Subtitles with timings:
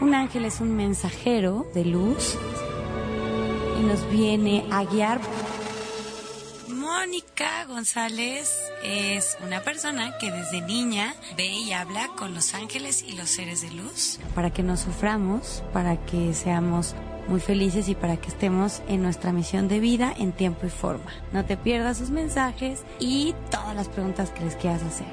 [0.00, 2.36] Un ángel es un mensajero de luz
[3.80, 5.20] y nos viene a guiar.
[6.68, 13.16] Mónica González es una persona que desde niña ve y habla con los ángeles y
[13.16, 16.94] los seres de luz para que no suframos, para que seamos
[17.26, 21.12] muy felices y para que estemos en nuestra misión de vida en tiempo y forma.
[21.32, 25.08] No te pierdas sus mensajes y todas las preguntas que les quieras hacer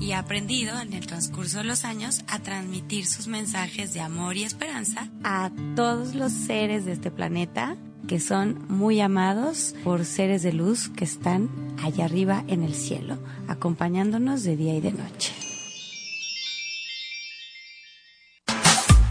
[0.00, 4.36] y ha aprendido en el transcurso de los años a transmitir sus mensajes de amor
[4.36, 10.42] y esperanza a todos los seres de este planeta que son muy amados por seres
[10.42, 11.50] de luz que están
[11.82, 15.34] allá arriba en el cielo, acompañándonos de día y de noche.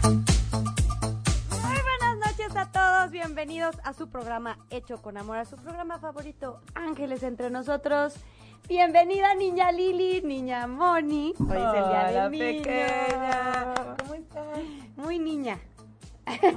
[0.06, 5.98] Muy buenas noches a todos, bienvenidos a su programa Hecho con Amor, a su programa
[5.98, 8.14] favorito, Ángeles entre nosotros.
[8.68, 11.32] Bienvenida niña Lili, niña Moni.
[11.38, 12.62] Hoy es el día Hola, de niño.
[12.62, 13.74] pequeña.
[13.98, 14.46] ¿Cómo estás?
[14.96, 15.58] Muy niña.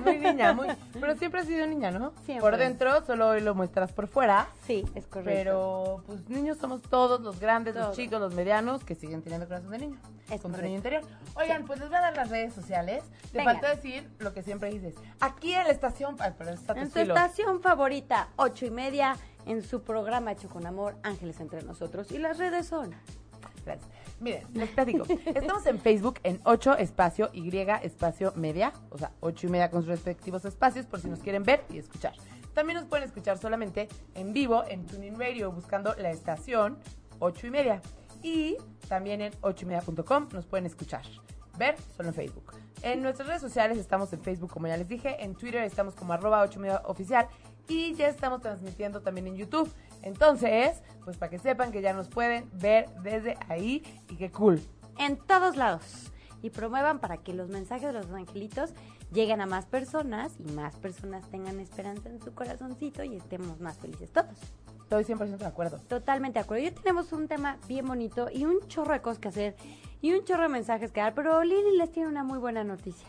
[0.03, 0.67] Muy niña, muy.
[0.99, 2.11] Pero siempre has sido niña, ¿no?
[2.25, 2.41] Siempre.
[2.41, 4.47] Por dentro, solo hoy lo muestras por fuera.
[4.65, 5.29] Sí, es correcto.
[5.31, 7.89] Pero, pues, niños somos todos, los grandes, Todos.
[7.89, 9.97] los chicos, los medianos, que siguen teniendo corazón de niño.
[10.31, 10.63] Es con su correcto.
[10.65, 11.03] niño interior.
[11.35, 13.03] Oigan, pues les voy a dar las redes sociales.
[13.31, 13.51] Te Venga.
[13.53, 14.95] faltó decir lo que siempre dices.
[15.19, 16.15] Aquí en la estación.
[16.17, 17.13] Ay, pero está tu En su estilo.
[17.15, 19.15] estación favorita, ocho y media,
[19.49, 22.11] en su programa Hecho con Amor, Ángeles entre nosotros.
[22.11, 22.93] Y las redes son.
[23.65, 23.89] Gracias.
[24.19, 25.05] Miren, les platico.
[25.25, 29.81] Estamos en Facebook en 8 espacio Y espacio media, o sea, 8 y media con
[29.81, 32.13] sus respectivos espacios por si nos quieren ver y escuchar.
[32.53, 36.77] También nos pueden escuchar solamente en vivo en Tuning Radio buscando la estación
[37.19, 37.81] 8 y media.
[38.21, 38.57] Y
[38.87, 41.03] también en 8 y nos pueden escuchar.
[41.57, 42.53] Ver solo en Facebook.
[42.81, 45.23] En nuestras redes sociales estamos en Facebook, como ya les dije.
[45.23, 47.27] En Twitter estamos como arroba 8 y media oficial.
[47.69, 49.71] Y ya estamos transmitiendo también en YouTube.
[50.01, 54.59] Entonces, pues para que sepan que ya nos pueden ver desde ahí y qué cool.
[54.97, 56.11] En todos lados.
[56.41, 58.71] Y promuevan para que los mensajes de los angelitos
[59.11, 63.77] lleguen a más personas y más personas tengan esperanza en su corazoncito y estemos más
[63.77, 64.37] felices todos.
[64.83, 65.77] Estoy 100% de acuerdo.
[65.87, 66.63] Totalmente de acuerdo.
[66.63, 69.55] Hoy tenemos un tema bien bonito y un chorro de cosas que hacer
[70.01, 73.07] y un chorro de mensajes que dar, pero Lili les tiene una muy buena noticia.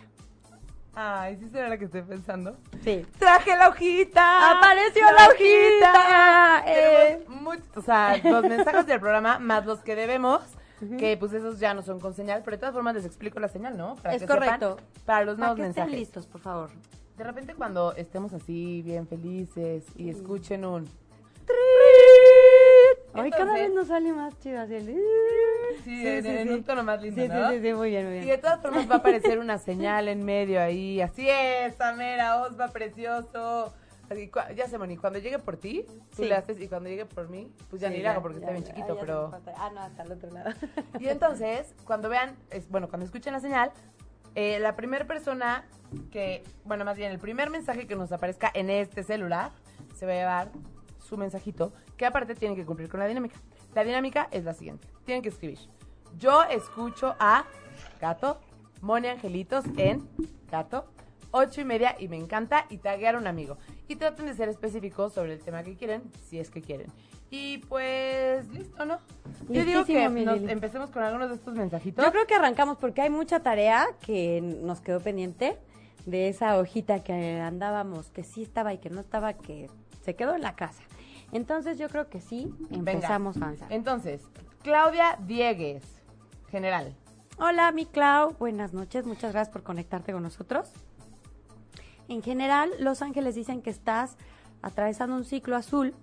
[0.95, 2.57] Ay, ¿sí será la que estoy pensando?
[2.83, 3.07] Sí.
[3.19, 4.59] ¡Traje la hojita!
[4.59, 6.65] ¡Apareció la hojita!
[6.67, 7.23] Eh.
[7.25, 10.41] Tenemos muchos, o sea, los mensajes del programa más los que debemos,
[10.99, 13.49] que pues esos ya no son con señal, pero de todas formas les explico la
[13.49, 13.97] señal, ¿no?
[13.97, 14.77] Para Es que sepan, correcto.
[15.07, 15.93] para los Para nuevos que estén mensajes.
[16.01, 16.71] listos, por favor.
[17.17, 20.89] De repente cuando estemos así, bien felices, y escuchen un...
[23.15, 24.87] Hoy cada vez nos sale más chido así el...
[24.87, 24.97] Sí,
[25.85, 26.55] Sí, en, sí, en sí.
[26.55, 27.51] un tono más lindo, Sí, sí, ¿no?
[27.51, 28.41] sí, sí, muy bien, muy Y de bien.
[28.41, 31.01] todas formas va a aparecer una señal en medio ahí.
[31.01, 33.73] Así es, Samera, Osva, precioso.
[34.11, 37.29] Así, ya sé, Moni, cuando llegue por ti, tú le haces y cuando llegue por
[37.29, 39.33] mí, pues ya ni le hago porque está bien ya, chiquito, ya pero...
[39.57, 40.51] Ah, no, hasta el otro lado.
[40.99, 43.71] Y entonces, cuando vean, es, bueno, cuando escuchen la señal,
[44.35, 45.65] eh, la primera persona
[46.11, 49.53] que, bueno, más bien el primer mensaje que nos aparezca en este celular,
[49.95, 50.49] se va a llevar
[51.11, 53.37] su mensajito, que aparte tienen que cumplir con la dinámica.
[53.75, 55.59] La dinámica es la siguiente, tienen que escribir.
[56.19, 57.45] Yo escucho a
[58.01, 58.41] Gato,
[58.81, 60.09] Moni Angelitos en
[60.51, 60.87] Gato,
[61.33, 63.59] ocho y media y me encanta y taguear a un amigo.
[63.89, 66.87] Y traten de ser específicos sobre el tema que quieren, si es que quieren.
[67.31, 68.99] Y pues, listo, ¿no?
[69.49, 72.05] Yo digo que nos empecemos con algunos de estos mensajitos.
[72.05, 75.57] Yo creo que arrancamos porque hay mucha tarea que nos quedó pendiente
[76.07, 79.69] de esa hojita que andábamos, que sí estaba y que no estaba, que
[80.03, 80.83] se quedó en la casa.
[81.33, 82.93] Entonces yo creo que sí, Venga.
[82.93, 83.73] empezamos a avanzar.
[83.73, 84.23] Entonces,
[84.63, 85.85] Claudia Diegues,
[86.51, 86.95] general.
[87.39, 88.35] Hola, mi Clau.
[88.39, 89.07] Buenas noches.
[89.07, 90.73] Muchas gracias por conectarte con nosotros.
[92.09, 94.17] En general, los ángeles dicen que estás
[94.63, 95.95] atravesando un ciclo azul,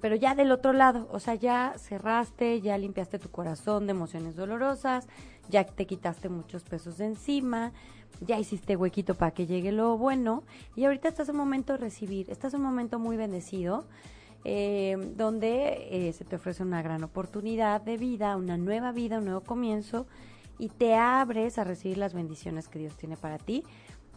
[0.00, 1.06] pero ya del otro lado.
[1.12, 5.06] O sea, ya cerraste, ya limpiaste tu corazón de emociones dolorosas,
[5.48, 7.72] ya te quitaste muchos pesos de encima,
[8.20, 10.44] ya hiciste huequito para que llegue lo bueno.
[10.76, 12.30] Y ahorita estás en un momento de recibir.
[12.30, 13.84] Estás en un momento muy bendecido
[14.44, 19.24] eh, donde eh, se te ofrece una gran oportunidad de vida, una nueva vida, un
[19.24, 20.06] nuevo comienzo,
[20.58, 23.64] y te abres a recibir las bendiciones que Dios tiene para ti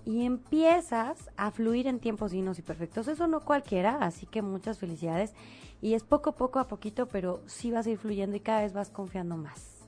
[0.03, 3.07] y empiezas a fluir en tiempos divinos y perfectos.
[3.07, 5.33] Eso no cualquiera, así que muchas felicidades.
[5.81, 8.73] Y es poco, poco a poquito, pero sí vas a ir fluyendo y cada vez
[8.73, 9.87] vas confiando más.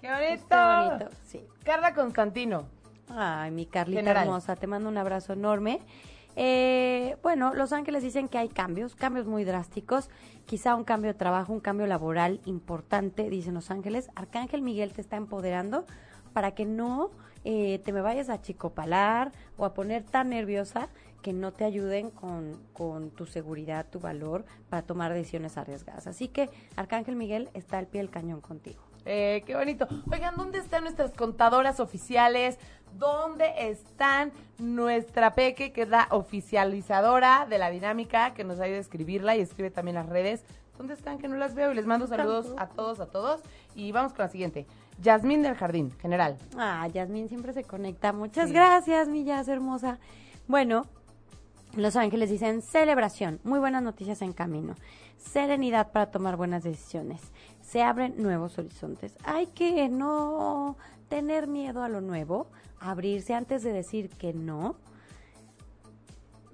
[0.00, 0.32] ¡Qué bonito!
[0.34, 1.44] Está bonito, sí.
[1.64, 2.66] Carla Constantino.
[3.08, 4.24] Ay, mi Carlita General.
[4.24, 5.80] hermosa, te mando un abrazo enorme.
[6.36, 10.10] Eh, bueno, Los Ángeles dicen que hay cambios, cambios muy drásticos,
[10.46, 14.10] quizá un cambio de trabajo, un cambio laboral importante, dicen Los Ángeles.
[14.16, 15.86] Arcángel Miguel te está empoderando
[16.32, 17.10] para que no
[17.44, 20.88] eh, te me vayas a chicopalar o a poner tan nerviosa
[21.22, 26.06] que no te ayuden con, con tu seguridad, tu valor para tomar decisiones arriesgadas.
[26.06, 28.83] Así que Arcángel Miguel está al pie del cañón contigo.
[29.04, 29.86] Eh, qué bonito.
[30.10, 32.58] Oigan, ¿dónde están nuestras contadoras oficiales?
[32.98, 38.80] ¿Dónde están nuestra Peque, que es la oficializadora de la dinámica, que nos ayuda a
[38.80, 40.44] escribirla y escribe también las redes?
[40.78, 41.18] ¿Dónde están?
[41.18, 43.40] Que no las veo y les mando saludos a todos, a todos.
[43.74, 44.66] Y vamos con la siguiente.
[45.00, 46.36] Yasmín del Jardín, general.
[46.56, 48.12] Ah, Yasmín siempre se conecta.
[48.12, 48.54] Muchas Sí.
[48.54, 49.98] gracias, mi Yas hermosa.
[50.46, 50.86] Bueno,
[51.76, 54.76] Los Ángeles dicen celebración, muy buenas noticias en camino,
[55.16, 57.20] serenidad para tomar buenas decisiones,
[57.64, 59.16] se abren nuevos horizontes.
[59.24, 60.76] Hay que no
[61.08, 64.76] tener miedo a lo nuevo, abrirse antes de decir que no,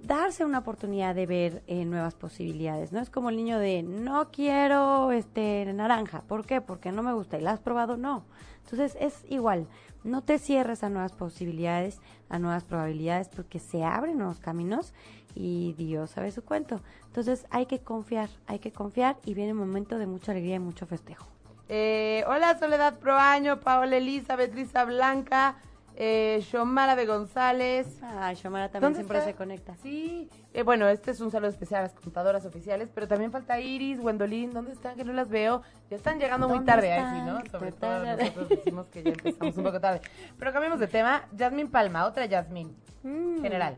[0.02, 2.92] darse una oportunidad de ver eh, nuevas posibilidades.
[2.92, 6.22] No es como el niño de no quiero este naranja.
[6.22, 6.60] ¿Por qué?
[6.60, 7.38] Porque no me gusta.
[7.38, 7.96] ¿Y la has probado?
[7.96, 8.24] No.
[8.64, 9.66] Entonces es igual.
[10.04, 14.94] No te cierres a nuevas posibilidades, a nuevas probabilidades, porque se abren nuevos caminos
[15.34, 16.80] y Dios sabe su cuento.
[17.06, 20.60] Entonces hay que confiar, hay que confiar y viene un momento de mucha alegría y
[20.60, 21.26] mucho festejo.
[21.68, 25.56] Eh, hola, Soledad Proaño, Paola Elizabeth, Lisa Blanca,
[25.94, 27.98] eh, Xomara de González.
[28.02, 29.30] Ah, Shomara también ¿Dónde siempre está?
[29.30, 29.76] se conecta.
[29.82, 33.60] Sí, eh, bueno, este es un saludo especial a las contadoras oficiales, pero también falta
[33.60, 34.96] Iris, Gwendolyn, ¿dónde están?
[34.96, 35.62] Que no las veo.
[35.90, 37.40] Ya están llegando muy ¿Dónde tarde, ahí sí, ¿no?
[37.50, 40.00] Sobre todo nosotros decimos que ya empezamos un poco tarde.
[40.38, 41.22] Pero cambiemos de tema.
[41.32, 43.42] Yasmín Palma, otra Yasmín, Mm.
[43.42, 43.76] general.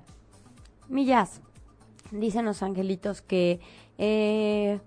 [0.92, 1.40] Millas,
[2.10, 3.60] dicen los angelitos que
[3.96, 4.78] eh,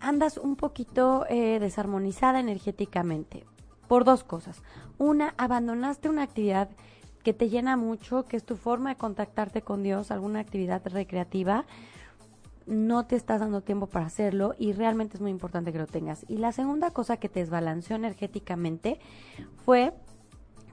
[0.00, 3.44] andas un poquito eh, desarmonizada energéticamente
[3.86, 4.64] por dos cosas.
[4.98, 6.70] Una, abandonaste una actividad
[7.22, 11.66] que te llena mucho, que es tu forma de contactarte con Dios, alguna actividad recreativa.
[12.66, 16.24] No te estás dando tiempo para hacerlo y realmente es muy importante que lo tengas.
[16.26, 18.98] Y la segunda cosa que te desbalanceó energéticamente
[19.64, 19.92] fue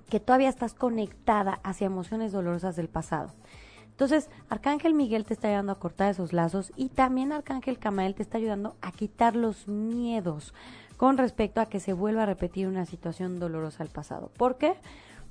[0.09, 3.30] que todavía estás conectada hacia emociones dolorosas del pasado.
[4.04, 8.22] Entonces, Arcángel Miguel te está ayudando a cortar esos lazos y también Arcángel Camael te
[8.22, 10.54] está ayudando a quitar los miedos
[10.98, 14.30] con respecto a que se vuelva a repetir una situación dolorosa del pasado.
[14.36, 14.76] ¿Por qué?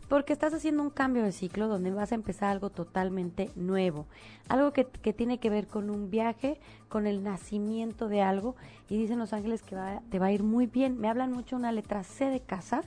[0.09, 4.07] Porque estás haciendo un cambio de ciclo donde vas a empezar algo totalmente nuevo,
[4.49, 6.59] algo que, tiene que ver con un viaje,
[6.89, 8.57] con el nacimiento de algo
[8.89, 9.77] y dicen los ángeles que
[10.09, 10.99] te va a ir muy bien.
[10.99, 12.81] Me hablan mucho una letra C de casa.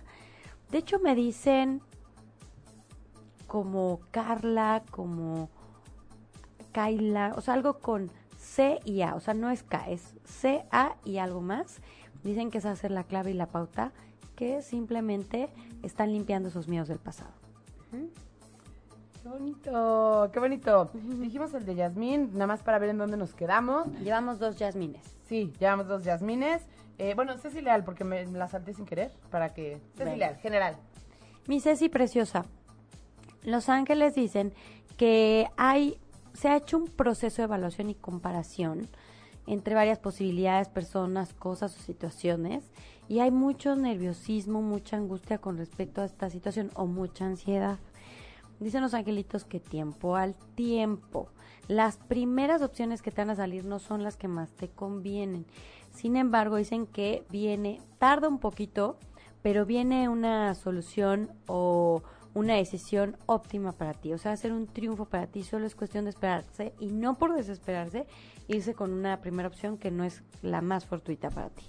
[0.71, 1.83] De hecho, me dicen
[3.45, 5.49] como Carla, como
[6.75, 10.65] Kaila, o sea, algo con C y A, o sea, no es K, es C,
[10.71, 11.77] A y algo más.
[12.21, 13.93] Dicen que esa ser la clave y la pauta,
[14.35, 15.47] que simplemente
[15.83, 17.31] están limpiando esos miedos del pasado.
[17.91, 20.89] Qué bonito, qué bonito.
[20.93, 23.87] Dijimos el de Yasmín, nada más para ver en dónde nos quedamos.
[24.03, 25.05] Llevamos dos Yasmines.
[25.29, 26.61] Sí, llevamos dos Yasmines.
[26.97, 29.79] Eh, bueno, Ceci Leal, porque me la salté sin querer, para que...
[29.95, 30.17] Ceci.
[30.17, 30.75] Leal, general.
[31.47, 32.43] Mi Ceci preciosa,
[33.43, 34.53] Los Ángeles dicen
[34.97, 35.99] que hay,
[36.35, 38.87] se ha hecho un proceso de evaluación y comparación
[39.47, 42.63] entre varias posibilidades, personas, cosas o situaciones,
[43.07, 47.77] y hay mucho nerviosismo, mucha angustia con respecto a esta situación o mucha ansiedad.
[48.59, 51.29] Dicen los angelitos que tiempo al tiempo.
[51.67, 55.45] Las primeras opciones que te van a salir no son las que más te convienen.
[55.93, 58.97] Sin embargo, dicen que viene, tarda un poquito,
[59.41, 62.01] pero viene una solución o
[62.35, 64.13] una decisión óptima para ti.
[64.13, 65.43] O sea, ser un triunfo para ti.
[65.43, 68.05] Solo es cuestión de esperarse y no por desesperarse,
[68.47, 71.65] irse con una primera opción que no es la más fortuita para ti.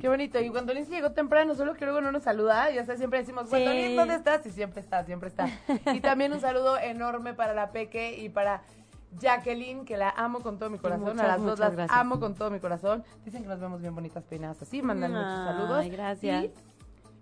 [0.00, 0.40] Qué bonito.
[0.40, 2.70] Y Gwendolyn sí llegó temprano, solo que luego no nos saluda.
[2.72, 3.50] Ya sabes, siempre decimos, Sí.
[3.50, 4.44] Gwendolyn, ¿dónde estás?
[4.46, 5.46] Y siempre está, siempre está.
[5.94, 8.62] Y también un saludo enorme para la Peque y para
[9.20, 11.04] Jacqueline, que la amo con todo mi corazón.
[11.04, 11.96] muchas, a las dos las gracias.
[11.96, 13.04] amo con todo mi corazón.
[13.24, 14.82] Dicen que nos vemos bien bonitas peinadas así.
[14.82, 15.86] Mandan muchos Ay, saludos.
[15.92, 16.44] gracias.
[16.46, 16.52] Y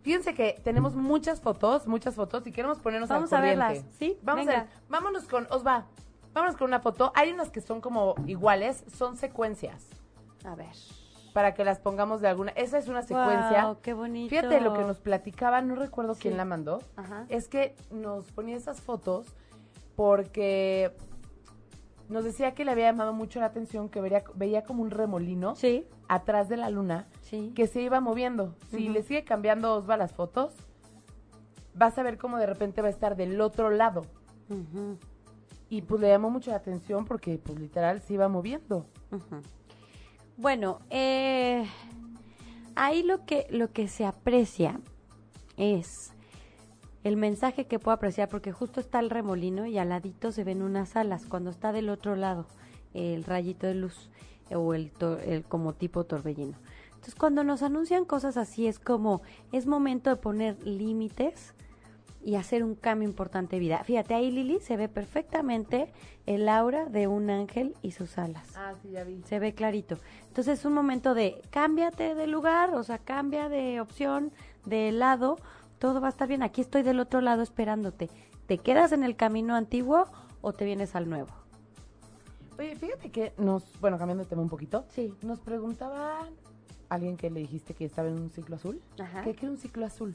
[0.02, 3.66] fíjense que tenemos muchas fotos, muchas fotos y queremos ponernos Vamos al a corriente.
[3.74, 4.18] verlas, ¿sí?
[4.22, 4.60] Vamos Venga.
[4.60, 4.72] a ver.
[4.88, 5.86] Vámonos con, Osva,
[6.32, 7.12] vámonos con una foto.
[7.14, 9.86] Hay unas que son como iguales, son secuencias
[10.44, 10.72] A ver.
[11.32, 12.52] para que las pongamos de alguna.
[12.52, 13.62] Esa es una secuencia.
[13.62, 14.30] Guau, qué bonito.
[14.30, 16.82] Fíjate lo que nos platicaba, no recuerdo quién la mandó.
[16.96, 17.26] Ajá.
[17.28, 19.26] Es que nos ponía esas fotos
[19.96, 20.92] porque
[22.10, 25.54] nos decía que le había llamado mucho la atención que veía, veía como un remolino
[25.56, 27.52] Sí, atrás de la luna sí.
[27.54, 28.54] que se iba moviendo.
[28.70, 30.52] Si le sigue cambiando Osva las fotos,
[31.74, 34.02] vas a ver cómo de repente va a estar del otro lado.
[35.68, 38.86] Y pues le llamó mucho la atención porque pues literal se iba moviendo.
[40.36, 41.64] Bueno, eh,
[42.74, 44.80] ahí lo que, lo que se aprecia
[45.56, 46.12] es
[47.04, 50.62] el mensaje que puedo apreciar, porque justo está el remolino y al ladito se ven
[50.62, 52.46] unas alas, cuando está del otro lado
[52.94, 54.10] el rayito de luz
[54.50, 54.92] o el,
[55.24, 56.56] el como tipo torbellino.
[56.88, 61.54] Entonces, cuando nos anuncian cosas así, es como, es momento de poner límites
[62.22, 63.82] y hacer un cambio importante de vida.
[63.84, 65.90] Fíjate, ahí Lili se ve perfectamente
[66.26, 68.46] el aura de un ángel y sus alas.
[68.54, 69.22] Ah, sí, ya vi.
[69.24, 69.96] Se ve clarito.
[70.28, 74.32] Entonces es un momento de cámbiate de lugar, o sea, cambia de opción,
[74.66, 75.38] de lado,
[75.80, 76.44] todo va a estar bien.
[76.44, 78.08] Aquí estoy del otro lado esperándote.
[78.46, 80.04] ¿Te quedas en el camino antiguo
[80.42, 81.28] o te vienes al nuevo?
[82.58, 85.14] Oye, fíjate que nos, bueno, cambiando de tema un poquito, Sí.
[85.22, 86.28] nos preguntaba
[86.90, 88.80] alguien que le dijiste que estaba en un ciclo azul.
[89.00, 89.22] Ajá.
[89.22, 90.14] ¿Qué quiere un ciclo azul?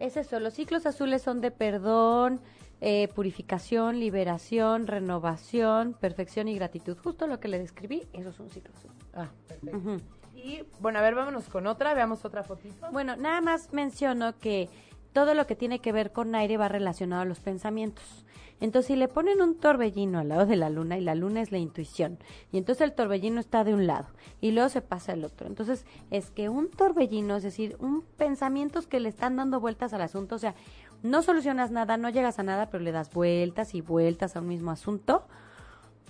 [0.00, 2.40] Es eso, los ciclos azules son de perdón,
[2.80, 6.96] eh, purificación, liberación, renovación, perfección y gratitud.
[6.98, 8.90] Justo lo que le describí, eso es un ciclo azul.
[9.14, 9.76] Ah, perfecto.
[9.78, 9.96] Ujú.
[10.42, 12.90] Y bueno, a ver, vámonos con otra, veamos otra fotito.
[12.90, 14.68] Bueno, nada más menciono que
[15.12, 18.24] todo lo que tiene que ver con aire va relacionado a los pensamientos.
[18.60, 21.50] Entonces, si le ponen un torbellino al lado de la luna, y la luna es
[21.50, 22.18] la intuición,
[22.52, 24.06] y entonces el torbellino está de un lado,
[24.40, 25.48] y luego se pasa al otro.
[25.48, 30.02] Entonces, es que un torbellino, es decir, un pensamientos que le están dando vueltas al
[30.02, 30.54] asunto, o sea,
[31.02, 34.46] no solucionas nada, no llegas a nada, pero le das vueltas y vueltas a un
[34.46, 35.26] mismo asunto,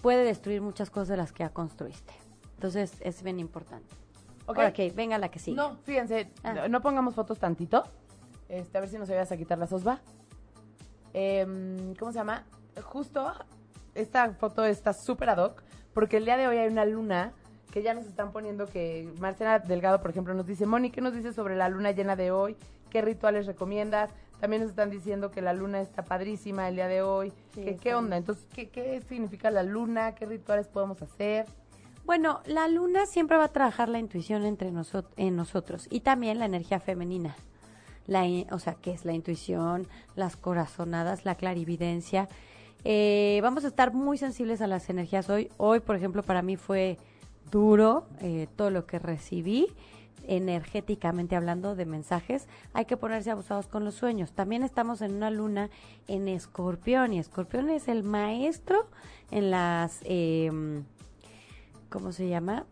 [0.03, 2.13] puede destruir muchas cosas de las que ya construiste.
[2.57, 4.02] Entonces, es bien importante.
[4.47, 4.59] Ok.
[4.69, 5.57] Ok, venga la que sigue.
[5.57, 6.53] No, fíjense, Ah.
[6.53, 7.85] no, no pongamos fotos tantito.
[8.49, 10.01] Este, a ver si nos ayudas a quitar la sosba.
[11.15, 12.45] Em, ¿Cómo se llama?
[12.83, 13.33] Justo
[13.95, 17.33] esta foto está súper ad hoc porque el día de hoy hay una luna
[17.71, 21.15] que ya nos están poniendo que Marcela Delgado, por ejemplo, nos dice, Moni, ¿qué nos
[21.15, 22.57] dices sobre la luna llena de hoy?
[22.91, 24.11] ¿Qué rituales recomiendas?
[24.41, 27.33] También nos están diciendo que la luna está padrísima el día de hoy.
[27.55, 28.17] Sí, ¿Qué, está ¿Qué onda?
[28.17, 30.15] Entonces, ¿qué, ¿qué significa la luna?
[30.15, 31.47] ¿Qué rituales podemos hacer?
[32.05, 34.73] Bueno, la luna siempre va a trabajar la intuición entre
[35.17, 37.37] en nosotros y también la energía femenina.
[38.07, 42.29] La, o sea, que es la intuición, las corazonadas, la clarividencia.
[42.85, 45.51] Eh, vamos a estar muy sensibles a las energías hoy.
[45.57, 46.99] Hoy, por ejemplo, para mí fue
[47.53, 49.69] duro eh, todo lo que recibí
[50.27, 54.33] energéticamente hablando de mensajes, hay que ponerse abusados con los sueños.
[54.33, 55.71] También estamos en una luna
[56.09, 58.87] en escorpión y escorpión es el maestro
[59.31, 60.85] en las, em,
[61.93, 62.65] ¿cómo se llama?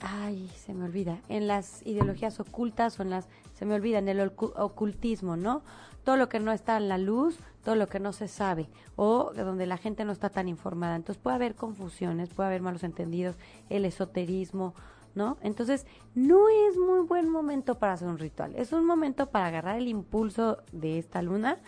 [0.00, 1.18] Ay, se me olvida.
[1.28, 5.62] En las ideologías ocultas o en las, se me olvida, en el ocu- ocultismo, ¿no?
[6.04, 9.32] Todo lo que no está en la luz, todo lo que no se sabe o
[9.34, 10.94] donde la gente no está tan informada.
[10.94, 13.36] Entonces puede haber confusiones, puede haber malos entendidos,
[13.68, 14.74] el esoterismo,
[15.16, 15.36] ¿no?
[15.40, 18.54] Entonces no es muy buen momento para hacer un ritual.
[18.54, 21.58] Es un momento para agarrar el impulso de esta luna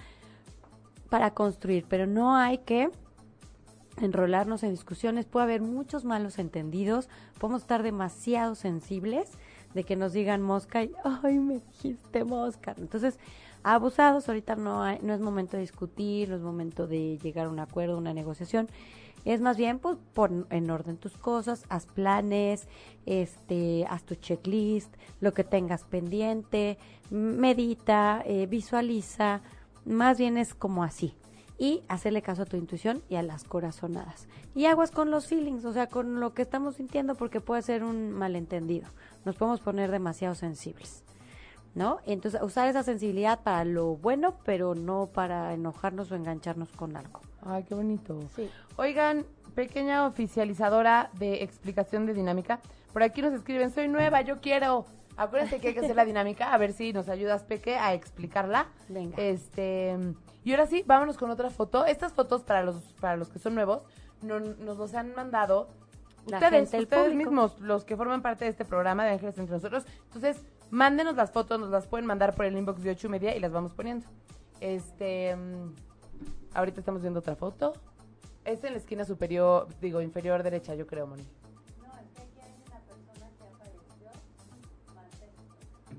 [1.08, 2.90] para construir, pero no hay que
[4.02, 9.30] enrolarnos en discusiones, puede haber muchos malos entendidos, podemos estar demasiado sensibles
[9.74, 12.74] de que nos digan mosca y, ay, me dijiste mosca.
[12.78, 13.18] Entonces,
[13.62, 17.50] abusados, ahorita no, hay- no es momento de discutir, no es momento de llegar a
[17.50, 18.68] un acuerdo, una negociación.
[19.24, 22.66] Es más bien, pues, pon en orden tus cosas, haz planes,
[23.04, 26.78] este, haz tu checklist, lo que tengas pendiente,
[27.10, 29.42] medita, eh, visualiza,
[29.84, 31.14] más bien es como así.
[31.58, 34.28] Y hacerle caso a tu intuición y a las corazonadas.
[34.54, 37.82] Y aguas con los feelings, o sea, con lo que estamos sintiendo, porque puede ser
[37.82, 38.88] un malentendido.
[39.24, 41.04] Nos podemos poner demasiado sensibles.
[41.74, 41.98] ¿No?
[42.06, 47.20] Entonces, usar esa sensibilidad para lo bueno, pero no para enojarnos o engancharnos con algo.
[47.42, 48.18] Ay, qué bonito.
[48.34, 48.48] Sí.
[48.76, 52.60] Oigan, pequeña oficializadora de explicación de dinámica.
[52.92, 54.86] Por aquí nos escriben, soy nueva, yo quiero.
[55.18, 58.68] Acuérdense que hay que hacer la dinámica, a ver si nos ayudas, Peque, a explicarla.
[58.88, 59.16] Venga.
[59.18, 59.96] Este,
[60.44, 61.84] y ahora sí, vámonos con otra foto.
[61.84, 63.82] Estas fotos para los, para los que son nuevos,
[64.22, 65.68] no- nos los han mandado
[66.26, 67.30] La ustedes, gente, ustedes público.
[67.30, 69.84] mismos, los que forman parte de este programa de Ángeles entre nosotros.
[70.06, 73.36] Entonces, mándenos las fotos, nos las pueden mandar por el inbox de 8 y media
[73.36, 74.06] y las vamos poniendo.
[74.60, 75.36] Este,
[76.54, 77.72] ahorita estamos viendo otra foto.
[78.44, 81.26] Es en la esquina superior, digo, inferior derecha, yo creo, Moni.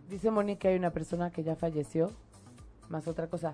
[0.10, 2.12] Dice Moni que hay una persona que ya falleció,
[2.89, 3.54] más otra cosa.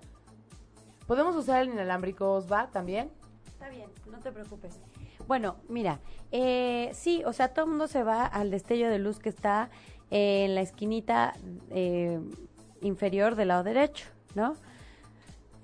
[1.06, 3.12] ¿Podemos usar el inalámbrico, Osva, también?
[3.46, 4.80] Está bien, no te preocupes.
[5.28, 6.00] Bueno, mira,
[6.32, 9.70] eh, sí, o sea, todo el mundo se va al destello de luz que está
[10.12, 11.34] eh, en la esquinita
[11.72, 12.20] eh,
[12.82, 14.56] inferior del lado derecho, ¿no?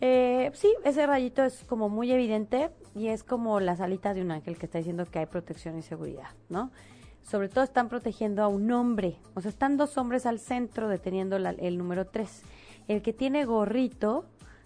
[0.02, 4.32] Eh, sí, ese rayito es como muy evidente y es como las alitas de un
[4.32, 6.72] ángel que está diciendo que hay protección y seguridad, ¿no?
[7.24, 11.38] Sobre todo están protegiendo a un hombre, o sea, están dos hombres al centro deteniendo
[11.38, 12.42] el número tres.
[12.88, 14.26] El que tiene gorrito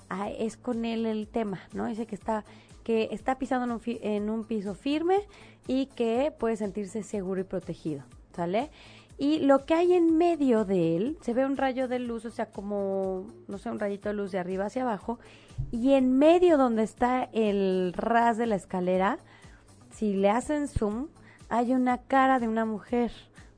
[0.10, 1.86] ah, es con él el tema, ¿no?
[1.86, 2.44] Dice que está
[2.84, 5.22] que está pisando en un, fi- en un piso firme
[5.68, 8.04] y que puede sentirse seguro y protegido,
[8.36, 8.70] ¿sale?
[9.18, 12.30] Y lo que hay en medio de él, se ve un rayo de luz, o
[12.30, 15.18] sea, como, no sé, un rayito de luz de arriba hacia abajo.
[15.72, 19.18] Y en medio donde está el ras de la escalera,
[19.90, 21.08] si le hacen zoom,
[21.50, 23.12] hay una cara de una mujer.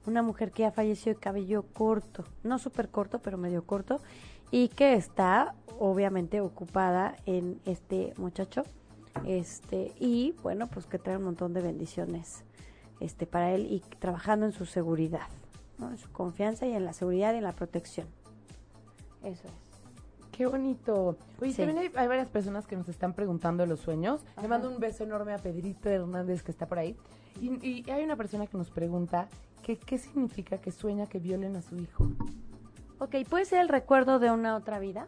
[0.06, 4.00] Una mujer que ya falleció de cabello corto, no súper corto, pero medio corto,
[4.52, 8.64] y que está obviamente ocupada en este muchacho.
[9.26, 12.46] Este, y bueno, pues que trae un montón de bendiciones
[13.00, 15.28] este, para él y trabajando en su seguridad,
[15.82, 18.08] en su confianza y en la seguridad y en la protección.
[19.24, 19.67] Eso es.
[20.38, 21.18] Qué bonito.
[21.42, 21.58] Oye, Sí.
[21.58, 24.22] también hay, hay varias personas que nos están preguntando los sueños.
[24.40, 26.96] Le mando un beso enorme a Pedrito Hernández que está por ahí.
[27.42, 29.28] Y, y hay una persona que nos pregunta
[29.64, 32.08] que, qué significa que sueña que violen a su hijo.
[33.00, 35.08] Ok, puede ser el recuerdo de una otra vida.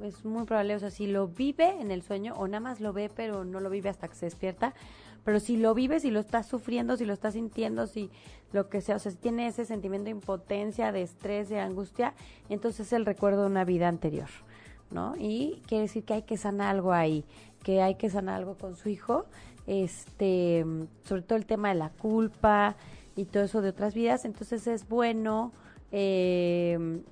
[0.00, 2.92] Es muy probable, o sea, si lo vive en el sueño o nada más lo
[2.92, 4.74] ve, pero no lo vive hasta que se despierta.
[5.24, 8.10] Pero si lo vive, si lo está sufriendo, si lo está sintiendo, si
[8.52, 12.14] lo que sea, o sea, si tiene ese sentimiento de impotencia, de estrés, de angustia,
[12.48, 14.28] entonces es el recuerdo de una vida anterior,
[14.90, 15.14] ¿no?
[15.18, 17.24] Y quiere decir que hay que sanar algo ahí,
[17.62, 19.26] que hay que sanar algo con su hijo,
[19.66, 20.64] este,
[21.04, 22.76] sobre todo el tema de la culpa
[23.16, 24.24] y todo eso de otras vidas.
[24.24, 25.52] Entonces es bueno
[25.90, 27.02] eh,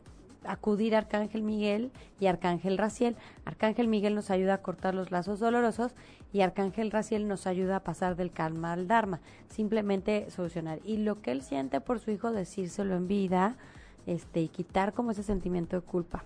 [0.45, 3.17] acudir a Arcángel Miguel y Arcángel Raciel.
[3.45, 5.95] Arcángel Miguel nos ayuda a cortar los lazos dolorosos
[6.33, 10.81] y Arcángel Raciel nos ayuda a pasar del karma al dharma, simplemente solucionar.
[10.85, 13.57] Y lo que él siente por su hijo, decírselo en vida
[14.07, 16.25] este, y quitar como ese sentimiento de culpa.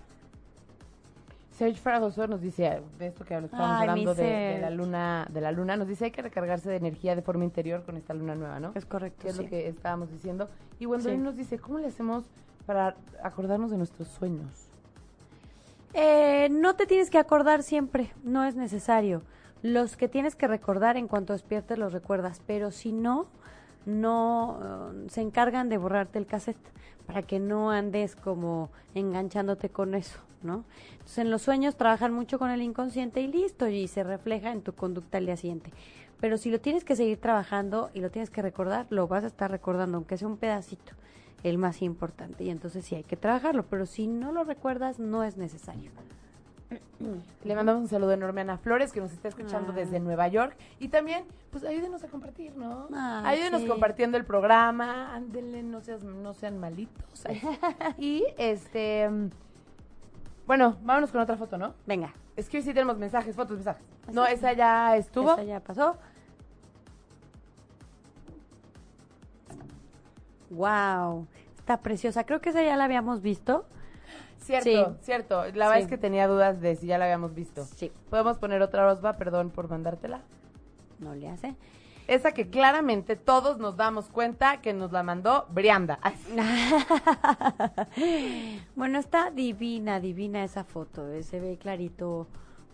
[1.57, 5.51] Serge Fragoso nos dice, de esto que estábamos Ay, hablando de, la luna, de la
[5.51, 8.59] luna, nos dice hay que recargarse de energía de forma interior con esta luna nueva,
[8.59, 8.73] ¿no?
[8.75, 9.23] Es correcto.
[9.23, 9.43] que es sí.
[9.43, 10.49] lo que estábamos diciendo.
[10.79, 11.23] Y Gwendolyn Sí.
[11.23, 12.25] nos dice, ¿cómo le hacemos
[12.67, 14.67] para acordarnos de nuestros sueños?
[15.93, 19.23] Eh, no te tienes que acordar siempre, no es necesario.
[19.63, 23.25] Los que tienes que recordar en cuanto despiertes los recuerdas, pero si no,
[23.87, 24.59] no
[24.93, 26.57] eh, se encargan de borrarte el cassette
[27.07, 30.65] para que no andes como enganchándote con eso, ¿no?
[30.91, 34.61] Entonces en los sueños trabajan mucho con el inconsciente y listo, y se refleja en
[34.61, 35.71] tu conducta al día siguiente.
[36.19, 39.27] Pero si lo tienes que seguir trabajando y lo tienes que recordar, lo vas a
[39.27, 40.93] estar recordando, aunque sea un pedacito,
[41.49, 42.43] el más importante.
[42.43, 45.91] Y entonces sí hay que trabajarlo, pero si no lo recuerdas, no es necesario.
[47.45, 49.75] Le mandamos un saludo enorme a Ana Flores, que nos está escuchando Ah.
[49.75, 50.55] desde Nueva York.
[50.79, 52.87] Y también, pues ayúdenos a compartir, ¿no?
[52.93, 53.67] Ay, ayúdenos sí.
[53.67, 55.13] compartiendo el programa.
[55.15, 57.23] Ándenle, no, seas, no sean malitos.
[57.97, 59.09] Y este.
[60.45, 61.73] Bueno, vámonos con otra foto, ¿no?
[61.85, 63.83] Venga, Es que hoy sí tenemos mensajes, fotos, mensajes.
[64.07, 65.33] ¿Ah, No, esa ya estuvo.
[65.33, 65.97] Esa ya pasó.
[70.49, 71.27] Wow,
[71.67, 72.23] está preciosa.
[72.25, 73.65] Creo que esa ya la habíamos visto.
[74.39, 74.85] Cierto, Sí.
[75.01, 75.43] cierto.
[75.53, 75.81] La verdad Sí.
[75.83, 77.65] es que tenía dudas de si ya la habíamos visto.
[77.65, 79.17] Sí, ¿Podemos poner otra Rosba?
[79.17, 80.21] Perdón por mandártela.
[80.99, 81.53] no le hace.
[82.07, 85.99] Esa que claramente todos nos damos cuenta que nos la mandó Brianda.
[88.75, 91.05] Bueno, está divina, divina esa foto.
[91.21, 92.25] Se ve clarito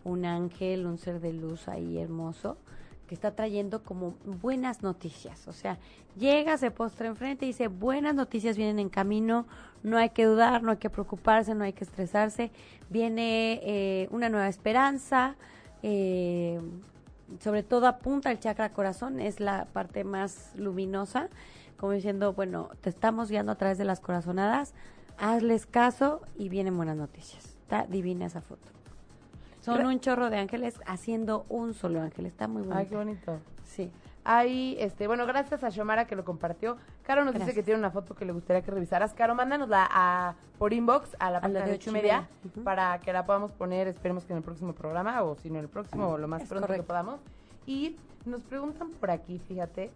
[0.05, 2.57] un ángel, un ser de luz ahí hermoso
[3.07, 5.47] que está trayendo como buenas noticias.
[5.47, 5.77] O sea,
[6.17, 9.45] llega, se postra enfrente y dice, buenas noticias vienen en camino,
[9.83, 12.51] no hay que dudar, no hay que preocuparse, no hay que estresarse.
[12.89, 15.35] Viene eh, una nueva esperanza,
[15.81, 16.61] eh,
[17.39, 21.29] sobre todo apunta el chakra corazón, es la parte más luminosa,
[21.77, 24.73] como diciendo, bueno, te estamos guiando a través de las corazonadas,
[25.17, 27.45] hazles caso y vienen buenas noticias.
[27.45, 28.82] Está divina esa foto.
[29.63, 32.77] Son un chorro de ángeles haciendo un solo ángel, está muy bonito.
[32.77, 33.39] Ay, qué bonito.
[33.63, 33.91] Sí.
[34.25, 36.77] Ahí, este, bueno, gracias a Xiomara que lo compartió.
[37.03, 39.13] Caro nos dice que tiene una foto que le gustaría que revisaras.
[39.13, 42.27] Caro, mándanosla a, por inbox a la página de ocho y media
[42.63, 45.65] para que la podamos poner, esperemos que en el próximo programa o si no en
[45.65, 47.19] el próximo o lo más Es pronto que podamos.
[47.65, 49.91] Y nos preguntan por aquí, fíjate,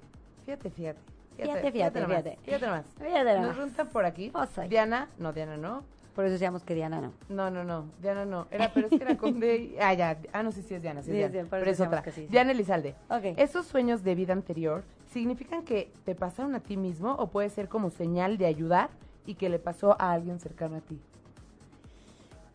[0.45, 0.99] fíjate, fíjate.
[1.37, 2.39] Fíjate, fíjate, nomás, fíjate.
[2.43, 2.85] Fíjate nomás.
[2.97, 3.55] Fíjate Nos nomás.
[3.55, 4.31] preguntan por aquí.
[4.69, 5.83] Diana, no, Diana no.
[6.17, 7.13] Por eso decíamos que Diana no.
[7.29, 8.47] No, no, no, Diana no.
[8.49, 9.77] Era, pero es que era con D.
[9.79, 10.17] Ah, ya.
[10.33, 11.03] Ah, no, sí, sí es Diana.
[11.03, 11.43] Sí, es Sí, Diana.
[11.43, 12.01] sí, por pero eso es otra.
[12.01, 12.25] que sí.
[12.27, 12.95] Diana Elizalde.
[13.07, 13.37] Ok.
[13.37, 17.69] ¿Esos sueños de vida anterior significan que te pasaron a ti mismo o puede ser
[17.69, 18.89] como señal de ayudar
[19.27, 20.99] y que le pasó a alguien cercano a ti?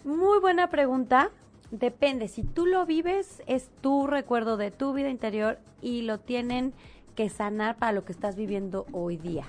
[0.03, 1.31] Muy buena pregunta.
[1.71, 6.73] Depende, si tú lo vives, es tu recuerdo de tu vida interior y lo tienen
[7.15, 9.45] que sanar para lo que estás viviendo hoy día,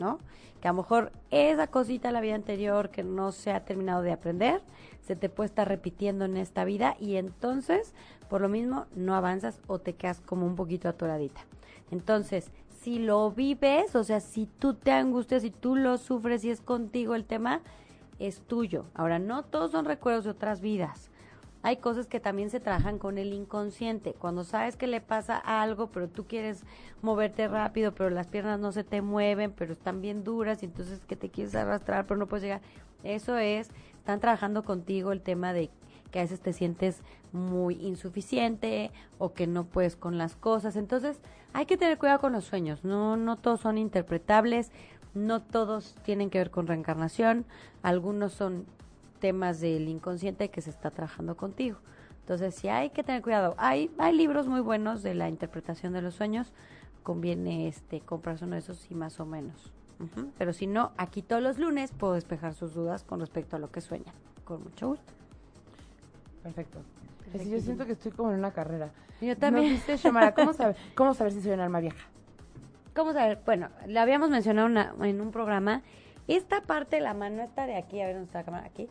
[0.00, 0.18] ¿no?
[0.60, 4.02] Que a lo mejor esa cosita de la vida anterior que no se ha terminado
[4.02, 4.60] de aprender,
[5.02, 7.94] se te puede estar repitiendo en esta vida y entonces,
[8.28, 11.42] por lo mismo, no avanzas o te quedas como un poquito atoradita.
[11.90, 16.50] Entonces, si lo vives, o sea, si tú te angustias, si tú lo sufres y
[16.50, 17.60] es contigo el tema,
[18.18, 18.86] es tuyo.
[18.94, 21.09] Ahora, no todos son recuerdos de otras vidas.
[21.62, 24.14] Hay cosas que también se trabajan con el inconsciente.
[24.14, 26.62] Cuando sabes que le pasa algo, pero tú quieres
[27.02, 31.00] moverte rápido, pero las piernas no se te mueven, pero están bien duras y entonces
[31.06, 32.62] que te quieres arrastrar, pero no puedes llegar.
[33.04, 35.70] Eso es, están trabajando contigo el tema de
[36.10, 40.76] que a veces te sientes muy insuficiente o que no puedes con las cosas.
[40.76, 41.20] Entonces,
[41.52, 42.84] hay que tener cuidado con los sueños.
[42.84, 44.72] No, no todos son interpretables,
[45.14, 47.44] no todos tienen que ver con reencarnación,
[47.82, 48.66] algunos son
[49.20, 51.78] temas del inconsciente que se está trabajando contigo.
[52.20, 53.54] Entonces, sí hay que tener cuidado.
[53.58, 56.52] Hay, hay libros muy buenos de la interpretación de los sueños.
[57.02, 59.72] Conviene este comprarse uno de esos y más o menos.
[60.38, 63.70] Pero si no, aquí todos los lunes puedo despejar sus dudas con respecto a lo
[63.70, 64.14] que sueñan.
[64.44, 65.12] Con mucho gusto.
[66.42, 66.78] Perfecto.
[67.34, 68.90] yo siento que estoy como en una carrera.
[69.20, 69.78] Yo también.
[70.34, 72.08] ¿cómo, saber, ¿cómo saber si soy un alma vieja?
[72.94, 73.40] ¿Cómo saber?
[73.44, 74.68] Bueno, le habíamos mencionado
[75.04, 75.82] en un programa.
[76.28, 78.88] Esta parte de la mano, esta de aquí, a ver dónde está la cámara, aquí.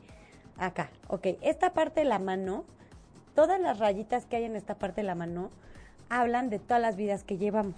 [0.60, 1.28] Acá, ok.
[1.41, 2.65] Esta parte de la mano,
[3.34, 5.52] todas las rayitas que hay en esta parte de la mano,
[6.10, 7.76] hablan de todas las vidas que llevamos.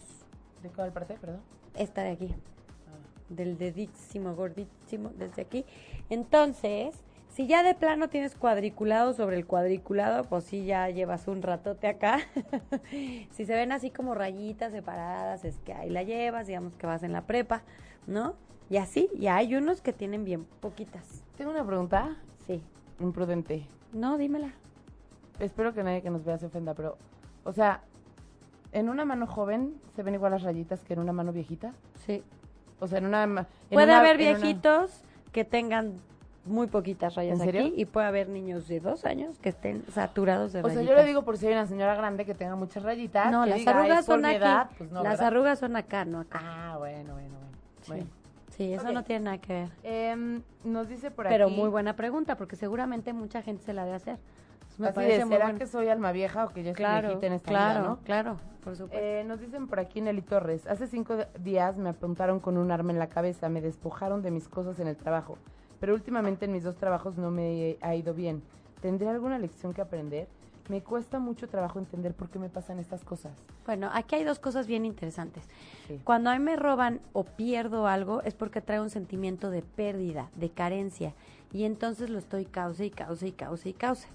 [0.63, 1.41] ¿De cuál parte, perdón?
[1.75, 2.35] Esta de aquí.
[2.87, 2.97] Ah.
[3.29, 5.63] Del dedísimo, gordísimo, desde aquí.
[6.09, 6.95] Entonces,
[7.29, 11.87] si ya de plano tienes cuadriculado sobre el cuadriculado, pues sí, ya llevas un ratote
[11.87, 12.19] acá.
[13.31, 17.03] si se ven así como rayitas separadas, es que ahí la llevas, digamos que vas
[17.03, 17.61] en la prepa,
[18.07, 18.33] ¿no?
[18.71, 21.23] Y así, y hay unos que tienen bien poquitas.
[21.37, 22.17] Tengo una pregunta.
[22.47, 22.61] Sí.
[22.99, 23.67] Imprudente.
[23.93, 24.53] No, dímela.
[25.39, 26.97] Espero que nadie que nos vea se ofenda, pero,
[27.43, 27.81] o sea,
[28.71, 31.73] ¿en una mano joven se ven igual las rayitas que en una mano viejita?
[32.05, 32.23] Sí.
[32.79, 33.47] O sea, en una...
[33.71, 35.95] Puede haber viejitos que tengan
[36.45, 40.61] muy poquitas rayas aquí y puede haber niños de dos años que estén saturados de
[40.61, 40.83] rayitas.
[40.83, 43.31] O sea, yo le digo por si hay una señora grande que tenga muchas rayitas.
[43.31, 44.39] No, las arrugas son aquí.
[44.77, 46.39] Pues las arrugas son acá, no acá.
[46.43, 47.35] Ah, bueno, bueno,
[47.87, 48.03] bueno.
[48.03, 48.20] Sí.
[48.65, 49.69] Eso no tiene nada que ver.
[49.83, 51.33] Em, nos dice por aquí.
[51.33, 54.17] Pero muy buena pregunta, porque seguramente mucha gente se la debe hacer.
[54.77, 57.49] me Así parece ¿será que soy alma vieja o que ya estoy claro, en esta
[57.49, 57.99] claro, vida, ¿no?
[57.99, 59.05] Claro, por supuesto.
[59.05, 60.67] Eh, nos dicen por aquí Nelly Torres.
[60.67, 64.47] Hace cinco días me apuntaron con un arma en la cabeza, me despojaron de mis
[64.47, 65.37] cosas en el trabajo
[65.81, 68.43] pero últimamente en mis dos trabajos no me ha ido bien.
[68.81, 70.27] ¿Tendré alguna lección que aprender?
[70.71, 73.33] Me cuesta mucho trabajo entender por qué me pasan estas cosas.
[73.65, 75.43] Bueno, aquí hay dos cosas bien interesantes.
[76.05, 80.29] Cuando a mí me roban o pierdo algo es porque trae un sentimiento de pérdida,
[80.35, 81.13] de carencia,
[81.51, 84.07] y entonces lo estoy causa y causa y causa y causa.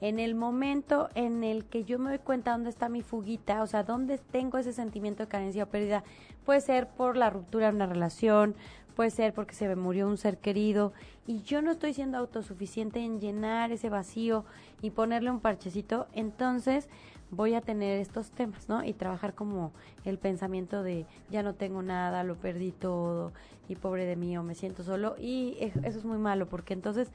[0.00, 3.66] En el momento en el que yo me doy cuenta dónde está mi fuguita, o
[3.66, 6.04] sea, dónde tengo ese sentimiento de carencia o pérdida,
[6.44, 8.54] puede ser por la ruptura de una relación,
[8.96, 10.92] puede ser porque se me murió un ser querido.
[11.26, 14.44] Y yo no estoy siendo autosuficiente en llenar ese vacío
[14.80, 16.88] y ponerle un parchecito, entonces
[17.30, 18.84] voy a tener estos temas, ¿no?
[18.84, 19.72] Y trabajar como
[20.04, 23.32] el pensamiento de ya no tengo nada, lo perdí todo
[23.68, 25.16] y pobre de mí o me siento solo.
[25.18, 27.10] Y eso es muy malo porque entonces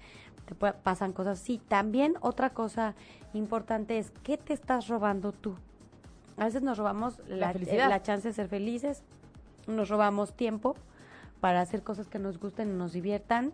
[0.46, 1.40] te pasan cosas.
[1.40, 2.94] Sí, También otra cosa
[3.34, 5.56] importante es qué te estás robando tú.
[6.38, 9.04] A veces nos robamos la, la chance de ser felices,
[9.68, 10.76] nos robamos tiempo,
[11.42, 13.52] para hacer cosas que nos gusten y nos diviertan,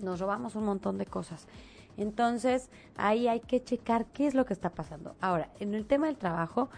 [0.00, 1.48] nos robamos un montón de cosas.
[1.96, 5.16] Entonces, ahí hay que checar qué es lo que está pasando.
[5.20, 6.70] Ahora, en el tema del trabajo,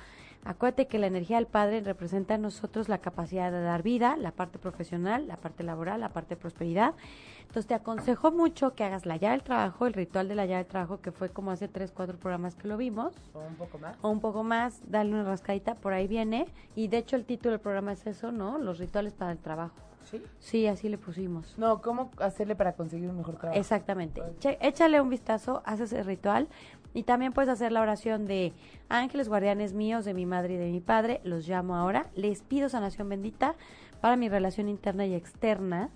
[0.45, 4.33] acuérdate que la energía del Padre representa en nosotros la capacidad de dar vida, la
[4.33, 6.95] parte profesional, la parte laboral, la parte de prosperidad.
[7.43, 10.63] Entonces, te aconsejo mucho que hagas la llave del trabajo, el ritual de la llave
[10.63, 13.13] del trabajo, que fue como hace tres, cuatro programas que lo vimos.
[13.35, 13.97] O un poco más.
[14.01, 16.47] O un poco más, dale una rascadita, por ahí viene.
[16.75, 18.59] Y de hecho, el título del programa es eso, ¿no?
[18.59, 19.92] Los rituales para el trabajo.
[20.39, 20.67] ¿Sí?
[20.67, 21.57] así le pusimos.
[21.59, 23.59] No, ¿cómo hacerle para conseguir un mejor trabajo?
[23.59, 24.23] Exactamente.
[24.61, 26.49] échale un vistazo, haces el ritual
[26.95, 28.53] y también puedes hacer la oración de
[28.89, 31.21] ángeles guardianes míos, de mi madre y de mi padre.
[31.25, 32.11] Los llamo ahora.
[32.15, 33.55] Les pido sanación bendita
[34.01, 35.91] para mi relación interna y externa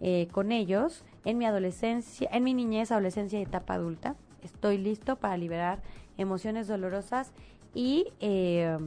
[0.00, 4.14] eh, con ellos en mi adolescencia, en mi niñez, adolescencia y etapa adulta.
[4.42, 5.82] Estoy listo para liberar
[6.18, 7.32] emociones dolorosas
[7.74, 8.78] y eh,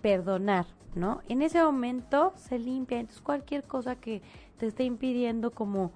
[0.00, 1.20] perdonar ¿no?
[1.28, 4.22] En ese momento se limpia, entonces cualquier cosa que
[4.58, 5.92] te esté impidiendo como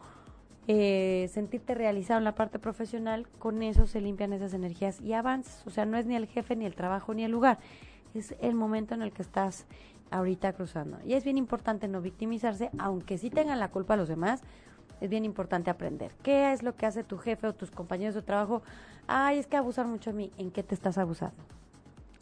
[0.69, 5.67] eh, sentirte realizado en la parte profesional, con eso se limpian esas energías y avanzas.
[5.67, 7.59] O sea, no es ni el jefe, ni el trabajo, ni el lugar,
[8.15, 9.67] es el momento en el que estás
[10.11, 10.99] ahorita cruzando.
[11.05, 14.43] Y es bien importante no victimizarse, aunque sí tengan la culpa los demás,
[15.01, 16.13] es bien importante aprender.
[16.23, 18.63] ¿Qué es lo que hace tu jefe o tus compañeros de trabajo?
[19.07, 20.33] Ay, es que abusar mucho de mí.
[20.39, 21.37] ¿En qué te estás abusando?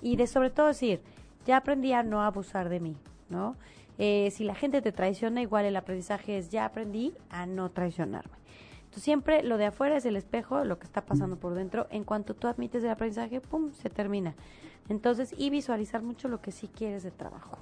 [0.03, 1.01] Y de sobre todo decir,
[1.44, 2.96] ya aprendí a no abusar de mí,
[3.28, 3.57] ¿no?
[3.98, 8.37] Eh, si la gente te traiciona, igual el aprendizaje es ya aprendí a no traicionarme.
[8.85, 11.87] Entonces siempre lo de afuera es el espejo, lo que está pasando por dentro.
[11.90, 14.35] En cuanto tú admites el aprendizaje, ¡pum!, se termina.
[14.88, 17.59] Entonces, y visualizar mucho lo que sí quieres de trabajo.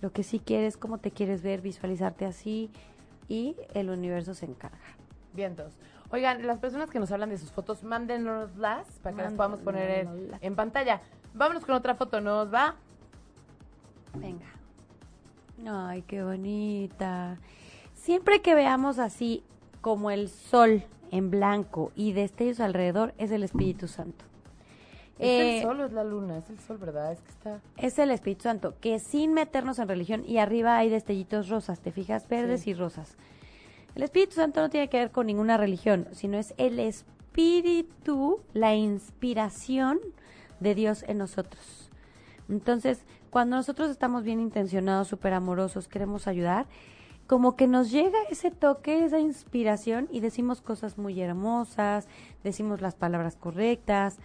[0.00, 2.70] Lo que sí quieres, cómo te quieres ver, visualizarte así
[3.28, 4.78] y el universo se encarga.
[5.32, 5.72] Vientos.
[6.10, 9.90] Oigan, las personas que nos hablan de sus fotos, mándenoslas para que las podamos poner
[9.90, 11.00] en, en pantalla.
[11.34, 12.76] Vámonos con otra foto, ¿nos va?
[14.14, 14.46] Venga.
[15.66, 17.38] Ay, qué bonita.
[17.94, 19.42] Siempre que veamos así
[19.80, 24.24] como el sol en blanco y destellos alrededor, es el Espíritu Santo.
[25.18, 26.38] ¿Es Eh, el sol o es la luna?
[26.38, 27.12] Es el sol, ¿verdad?
[27.12, 27.60] Es que está...
[27.76, 31.92] es el Espíritu Santo, que sin meternos en religión, y arriba hay destellitos rosas, ¿te
[31.92, 32.26] fijas?
[32.28, 32.70] Verdes Sí.
[32.70, 33.16] y rosas.
[33.94, 38.74] El Espíritu Santo no tiene que ver con ninguna religión, sino es el Espíritu, la
[38.74, 39.98] inspiración
[40.60, 41.90] de Dios en nosotros.
[42.48, 46.66] Entonces, cuando nosotros estamos bien intencionados, súper amorosos, queremos ayudar,
[47.26, 52.08] como que nos llega ese toque, esa inspiración y decimos cosas muy hermosas,
[52.42, 54.18] decimos las palabras correctas,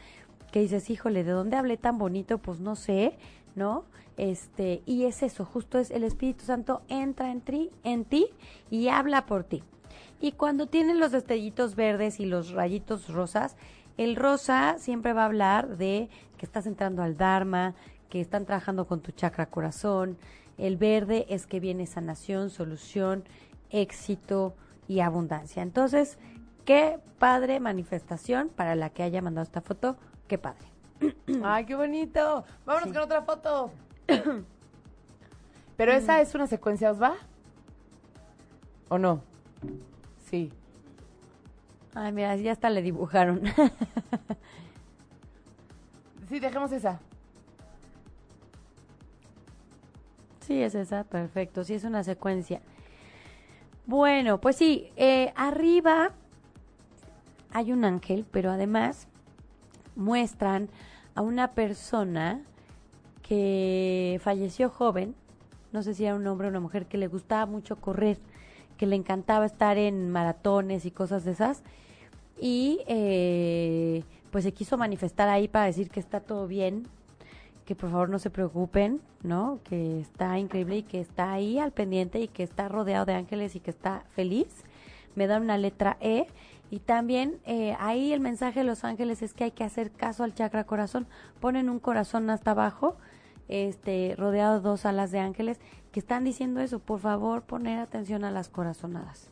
[0.52, 2.40] que dices, híjole, ¿de dónde hablé tan bonito?
[2.40, 3.18] Pues no sé,
[3.56, 3.86] ¿no?
[4.18, 8.28] Este, y es eso, justo es el Espíritu Santo entra en ti, en ti
[8.72, 9.62] y habla por ti.
[10.20, 13.56] Y cuando tienen los destellitos verdes y los rayitos rosas,
[13.98, 17.76] el rosa siempre va a hablar de que estás entrando al Dharma,
[18.10, 20.18] que están trabajando con tu chakra corazón.
[20.58, 23.24] El verde es que viene sanación, solución,
[23.70, 24.56] éxito
[24.88, 25.64] y abundancia.
[25.64, 26.18] Entonces,
[26.64, 29.98] qué padre manifestación para la que haya mandado esta foto.
[30.28, 30.68] Qué padre.
[31.44, 32.46] ¡Ay, qué bonito!
[32.66, 32.94] Vámonos Sí.
[32.94, 33.72] con otra foto.
[35.78, 37.16] Pero esa es una secuencia, ¿os va?
[38.88, 39.22] ¿O no?
[40.30, 40.54] Sí.
[41.94, 43.42] Ay, mira, ya hasta le dibujaron.
[46.30, 47.00] Sí, dejemos esa.
[50.46, 51.64] Sí, es esa, perfecto.
[51.64, 52.62] Sí, es una secuencia.
[53.88, 56.12] Bueno, pues sí, eh, arriba
[57.52, 59.08] hay un ángel, pero además
[59.96, 60.70] muestran
[61.16, 62.44] a una persona
[63.24, 65.16] que falleció joven,
[65.72, 68.20] no sé si era un hombre o una mujer, que le gustaba mucho correr,
[68.78, 71.64] que le encantaba estar en maratones y cosas de esas,
[72.40, 76.88] y eh, pues se quiso manifestar ahí para decir que está todo bien,
[77.66, 79.60] que por favor no se preocupen, ¿no?
[79.64, 83.56] Que está increíble y que está ahí al pendiente y que está rodeado de ángeles
[83.56, 84.64] y que está feliz.
[85.16, 86.28] Me da una letra E.
[86.72, 90.24] Y también eh, ahí el mensaje de los ángeles es que hay que hacer caso
[90.24, 91.08] al chakra corazón.
[91.40, 92.98] Ponen un corazón hasta abajo,
[93.48, 95.60] este, rodeado de dos alas de ángeles,
[95.92, 96.80] que están diciendo eso.
[96.80, 99.30] Por favor, poner atención a las corazonadas.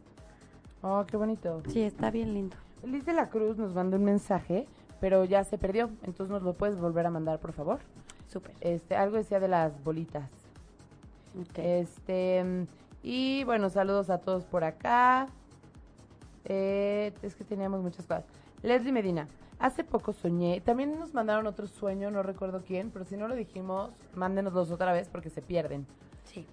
[0.82, 1.62] Oh, qué bonito.
[1.70, 2.56] Sí, está bien lindo.
[2.84, 4.68] Liz de la Cruz nos mandó un mensaje,
[5.00, 5.90] pero ya se perdió.
[6.04, 7.80] Entonces nos lo puedes volver a mandar, por favor.
[8.34, 8.56] Súper.
[8.62, 10.28] Este, algo decía de las bolitas.
[11.56, 12.66] Este,
[13.04, 15.28] y bueno, saludos a todos por acá.
[16.46, 18.26] Eh, es que teníamos muchas cosas.
[18.64, 19.28] Leslie Medina,
[19.60, 23.36] hace poco soñé, también nos mandaron otro sueño, no recuerdo quién, pero si no lo
[23.36, 25.86] dijimos, mándenoslos otra vez porque se pierden.
[26.26, 26.48] Sí.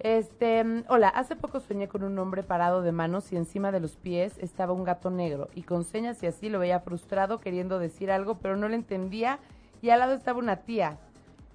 [0.00, 3.96] Este, hola, hace poco soñé con un hombre parado de manos y encima de los
[3.96, 8.10] pies estaba un gato negro y con señas y así lo veía frustrado queriendo decir
[8.10, 9.38] algo, pero no le entendía
[9.80, 10.98] y al lado estaba una tía,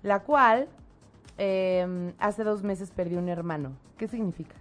[0.04, 0.68] la cual
[1.38, 3.74] eh, hace dos meses perdió un hermano.
[3.98, 4.56] ¿Qué significa?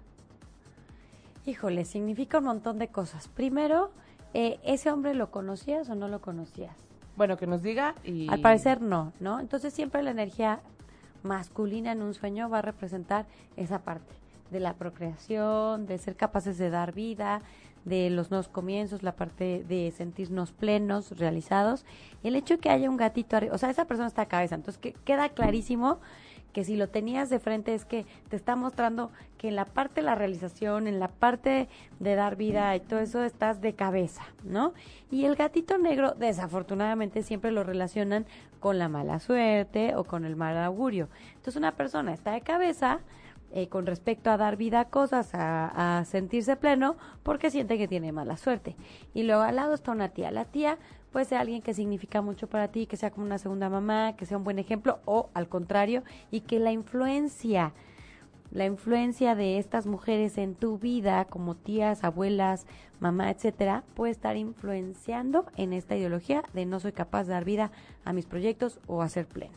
[1.44, 3.28] Híjole, significa un montón de cosas.
[3.28, 3.90] Primero,
[4.34, 6.74] eh, ¿ese hombre lo conocías o no lo conocías?
[7.16, 8.28] Bueno, que nos diga y...
[8.28, 9.40] Al parecer no, ¿no?
[9.40, 10.60] Entonces siempre la energía
[11.22, 14.12] masculina en un sueño va a representar esa parte
[14.50, 17.42] de la procreación, de ser capaces de dar vida,
[17.86, 21.86] de los nuevos comienzos, la parte de sentirnos plenos, realizados.
[22.22, 24.56] El hecho de que haya un gatito arriba, o sea, esa persona está a cabeza,
[24.56, 26.00] entonces que queda clarísimo
[26.52, 29.96] que si lo tenías de frente es que te está mostrando que en la parte
[29.96, 31.68] de la realización, en la parte
[32.00, 34.72] de dar vida y todo eso estás de cabeza, ¿no?
[35.10, 38.24] Y el gatito negro, desafortunadamente, siempre lo relacionan
[38.58, 41.10] con la mala suerte o con el mal augurio.
[41.34, 43.00] Entonces una persona está de cabeza
[43.52, 48.12] eh, con respecto a dar vida a cosas, a, sentirse pleno, porque siente que tiene
[48.12, 48.76] mala suerte.
[49.14, 50.30] Y luego al lado está una tía.
[50.30, 50.78] La tía
[51.12, 54.26] puede ser alguien que significa mucho para ti, que sea como una segunda mamá, que
[54.26, 57.72] sea un buen ejemplo, o al contrario, y que la influencia,
[58.50, 62.66] la influencia de estas mujeres en tu vida, como tías, abuelas,
[63.00, 67.70] mamá, etcétera, puede estar influenciando en esta ideología de no soy capaz de dar vida
[68.04, 69.56] a mis proyectos o a ser pleno.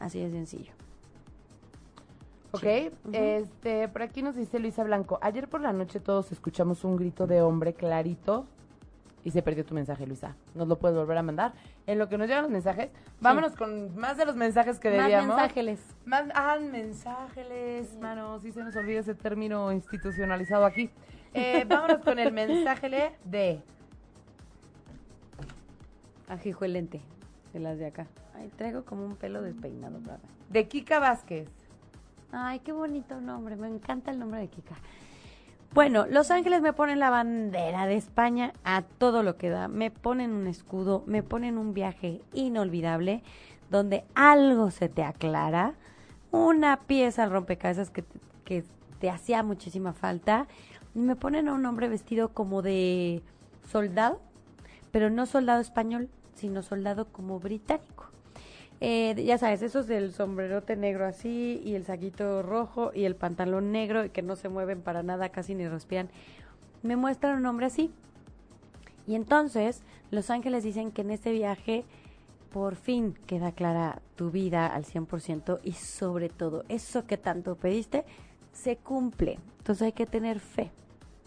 [0.00, 0.85] Así de sencillo.
[2.52, 2.64] Ok,
[3.12, 7.26] este, por aquí nos dice Luisa Blanco, ayer por la noche todos escuchamos un grito
[7.26, 8.46] de hombre clarito
[9.24, 10.36] y se perdió tu mensaje, Luisa.
[10.54, 11.52] Nos lo puedes volver a mandar.
[11.88, 14.98] En lo que nos llegan los mensajes, vámonos con más de los mensajes que Más
[14.98, 15.36] debíamos.
[15.36, 15.80] mensajes.
[16.04, 20.90] Más, ah, mensajes, mano, sí se nos olvida ese término institucionalizado aquí.
[21.34, 23.60] Eh, vámonos con el mensaje de...
[26.28, 27.00] Ajijuelente,
[27.52, 28.06] de las de acá.
[28.34, 30.20] Ay, traigo como un pelo despeinado, ¿verdad?
[30.50, 31.48] De Kika Vázquez.
[32.32, 34.76] Ay, qué bonito nombre, me encanta el nombre de Kika.
[35.72, 39.68] Bueno, Los Ángeles me ponen la bandera de España a todo lo que da.
[39.68, 43.22] Me ponen un escudo, me ponen un viaje inolvidable
[43.70, 45.74] donde algo se te aclara,
[46.30, 48.64] una pieza al rompecabezas que te, que
[49.00, 50.46] te hacía muchísima falta.
[50.94, 53.22] Y me ponen a un hombre vestido como de
[53.70, 54.20] soldado,
[54.90, 58.15] pero no soldado español, sino soldado como británico.
[58.80, 63.72] Eh, ya sabes, esos del sombrerote negro así y el saquito rojo y el pantalón
[63.72, 66.08] negro y que no se mueven para nada, casi ni respiran.
[66.82, 67.90] Me muestran un hombre así.
[69.06, 71.84] Y entonces los ángeles dicen que en este viaje
[72.52, 78.04] por fin queda clara tu vida al 100% y sobre todo eso que tanto pediste
[78.52, 79.38] se cumple.
[79.58, 80.70] Entonces hay que tener fe,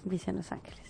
[0.04, 0.89] dicen los ángeles.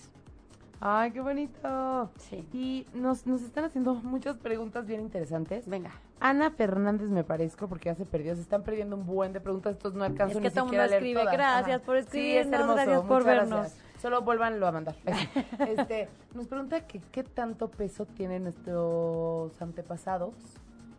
[0.82, 2.10] Ay, qué bonito.
[2.18, 2.46] Sí.
[2.54, 5.68] Y nos, nos están haciendo muchas preguntas bien interesantes.
[5.68, 5.90] Venga.
[6.20, 8.34] Ana Fernández me parezco porque ya se perdió.
[8.34, 9.72] Se están perdiendo un buen de preguntas.
[9.74, 11.34] Estos no alcanzo Es que ni todo siquiera mundo escribe, todas.
[11.34, 12.74] "Gracias por Sí, es escribirnos, hermoso.
[12.76, 13.60] gracias por muchas vernos".
[13.60, 13.84] gracias.
[14.00, 14.96] Solo vuélvanlo a mandar.
[15.68, 20.34] este, nos pregunta que qué tanto peso tienen nuestros antepasados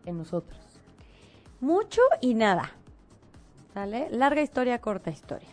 [0.06, 0.60] en nosotros.
[1.60, 2.70] Mucho y nada.
[3.74, 4.10] ¿Sale?
[4.12, 5.48] Larga historia, corta historia.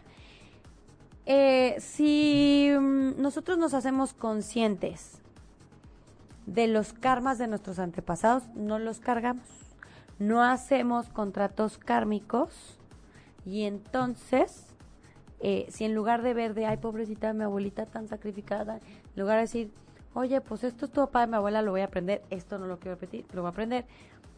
[1.31, 5.21] Eh, si mm, nosotros nos hacemos conscientes
[6.47, 9.47] de los karmas de nuestros antepasados, no los cargamos.
[10.19, 12.79] No hacemos contratos kármicos
[13.45, 14.69] y entonces,
[15.41, 19.37] eh, si en lugar de ver de, ay, pobrecita, mi abuelita tan sacrificada, en lugar
[19.37, 19.71] de decir,
[20.15, 22.67] oye, pues esto es tu papá de mi abuela, lo voy a aprender, esto no
[22.67, 23.85] lo quiero repetir, lo voy a aprender.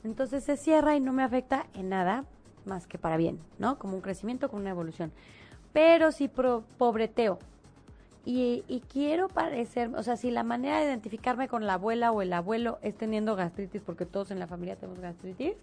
[0.02, 2.24] Entonces se cierra y no me afecta en nada
[2.66, 3.78] más que para bien, ¿no?
[3.78, 5.12] Como un crecimiento, como una evolución.
[5.72, 7.38] Pero si pro- pobreteo
[8.24, 12.22] y, y quiero parecer, o sea, si la manera de identificarme con la abuela o
[12.22, 15.54] el abuelo es teniendo gastritis, porque todos en la familia tenemos gastritis,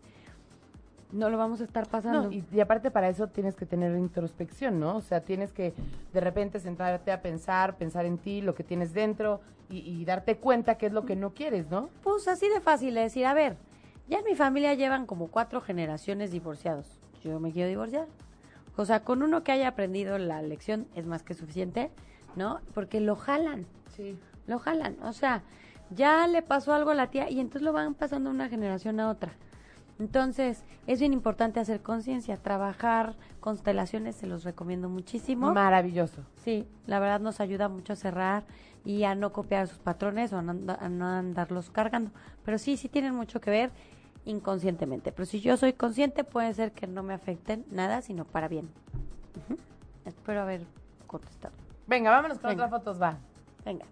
[1.12, 2.24] no lo vamos a estar pasando.
[2.24, 4.98] No, y, y aparte para eso tienes que tener introspección, ¿no?
[4.98, 5.74] O sea, tienes que
[6.14, 9.40] de repente sentarte a pensar, pensar en ti, lo que tienes dentro
[9.70, 11.90] y, y darte cuenta qué es lo que no quieres, ¿no?
[12.04, 13.56] Pues así de fácil de decir, a ver,
[14.10, 17.00] ya en mi familia llevan como cuatro generaciones divorciados.
[17.24, 18.08] Yo me quiero divorciar.
[18.78, 21.92] O sea, con uno que haya aprendido la lección es más que suficiente,
[22.36, 22.62] ¿no?
[22.74, 24.18] Porque lo jalan, Sí.
[24.46, 24.96] lo jalan.
[25.04, 25.44] O sea,
[25.90, 29.00] ya le pasó algo a la tía y entonces lo van pasando de una generación
[29.00, 29.34] a otra.
[30.00, 35.52] Entonces, es bien importante hacer conciencia, trabajar constelaciones, se los recomiendo muchísimo.
[35.54, 36.22] Maravilloso.
[36.44, 38.44] Sí, la verdad nos ayuda mucho a cerrar
[38.86, 42.12] y a no copiar sus patrones o a no, anda- a no andarlos cargando.
[42.46, 43.72] Pero sí, sí tienen mucho que ver
[44.28, 45.12] inconscientemente.
[45.12, 48.70] Pero si yo soy consciente, puede ser que no me afecten nada, sino para bien.
[50.06, 50.62] Espero haber
[51.08, 51.54] contestado.
[51.88, 52.66] Venga, vámonos con Venga.
[52.66, 53.18] otras fotos, va.
[53.66, 53.86] Venga.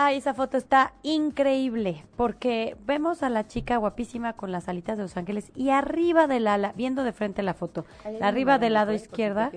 [0.00, 5.02] Ay, esa foto está increíble porque vemos a la chica guapísima con las alitas de
[5.02, 7.84] Los Ángeles y arriba del ala, viendo de frente la foto,
[8.20, 9.50] la arriba del lado izquierda.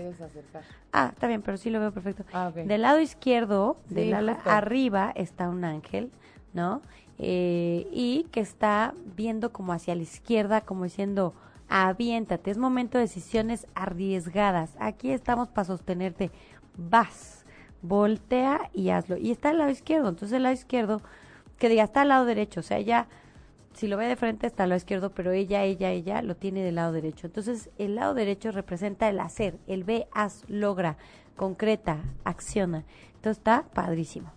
[0.93, 2.23] Ah, está bien, pero sí lo veo perfecto.
[2.33, 2.55] Ah, ok.
[2.65, 4.49] Del lado izquierdo, Sí, del ala justo.
[4.49, 6.11] arriba, está un ángel,
[6.53, 6.81] ¿no?
[7.23, 11.35] Eh, y que está viendo como hacia la izquierda, como diciendo,
[11.69, 14.71] aviéntate, es momento de decisiones arriesgadas.
[14.79, 16.31] Aquí estamos para sostenerte.
[16.75, 17.45] Vas,
[17.83, 19.17] voltea y hazlo.
[19.17, 21.01] Y está al lado izquierdo, entonces el lado izquierdo,
[21.59, 23.07] que diga, está al lado derecho, o sea, ella
[23.73, 26.61] si lo ve de frente está al lado izquierdo, pero ella, ella, ella lo tiene
[26.63, 27.27] del lado derecho.
[27.27, 30.97] Entonces, el lado derecho representa el hacer, el ve, haz, logra,
[31.35, 32.83] concreta, acciona.
[33.15, 34.31] Entonces, está padrísimo.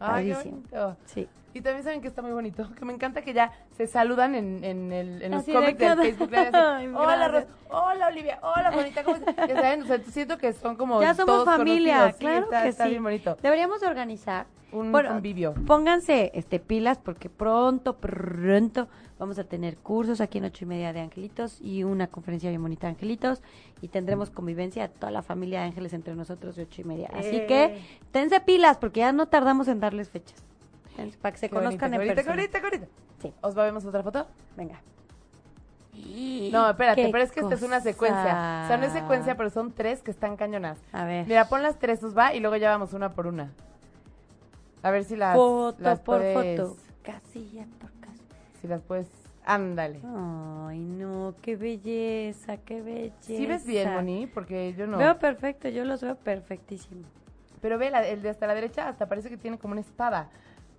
[0.00, 0.62] Ay, Padrísimo.
[1.06, 1.28] Sí.
[1.54, 4.64] Y también saben que está muy bonito, que me encanta que ya se saludan en,
[4.64, 6.30] en, el, en los de cómics de Facebook.
[6.30, 7.44] Live, así, Ay, hola, Ros.
[7.70, 8.38] Hola, Olivia.
[8.42, 9.04] Hola, Juanita.
[9.04, 9.36] ¿Cómo estás?
[9.48, 12.10] Ya saben, o sea, siento que son como Ya somos todos familia.
[12.12, 12.90] Sí, claro está, que está sí.
[12.90, 13.38] bien bonito.
[13.40, 15.54] Deberíamos organizar Un Bueno, convivio.
[15.66, 18.88] Pónganse este pilas porque pronto, pronto
[19.20, 22.60] vamos a tener cursos aquí en ocho y media de angelitos y una conferencia bien
[22.60, 23.40] bonita de angelitos
[23.80, 27.08] y tendremos convivencia toda la familia de ángeles entre nosotros de ocho y media.
[27.14, 27.46] Así Eh.
[27.46, 30.42] que tense pilas porque ya no tardamos en darles fechas.
[31.20, 32.36] Para que se Qué conozcan en persona.
[32.48, 32.86] qué bonito.
[33.20, 34.26] Sí, ¿Os vemos otra foto?
[34.56, 34.80] venga.
[36.52, 38.62] No, espérate, pero es que esta es una secuencia.
[38.64, 40.78] O sea, no es secuencia, pero son tres que están cañonas.
[40.92, 41.26] A ver.
[41.26, 43.52] Mira, pon las tres, os va, y luego ya vamos una por una.
[44.82, 46.76] A ver si las, foto las por puedes- foto.
[47.02, 48.36] Casilla por casilla.
[48.60, 49.08] Si las puedes...
[49.46, 50.00] Ándale.
[50.66, 53.14] Ay, no, qué belleza, qué belleza.
[53.20, 54.26] ¿Sí ves bien, Moni?
[54.26, 54.96] Porque yo no.
[54.98, 57.02] Veo perfecto, yo los veo perfectísimo.
[57.60, 60.28] Pero ve, la- el de hasta la derecha hasta parece que tiene como una espada.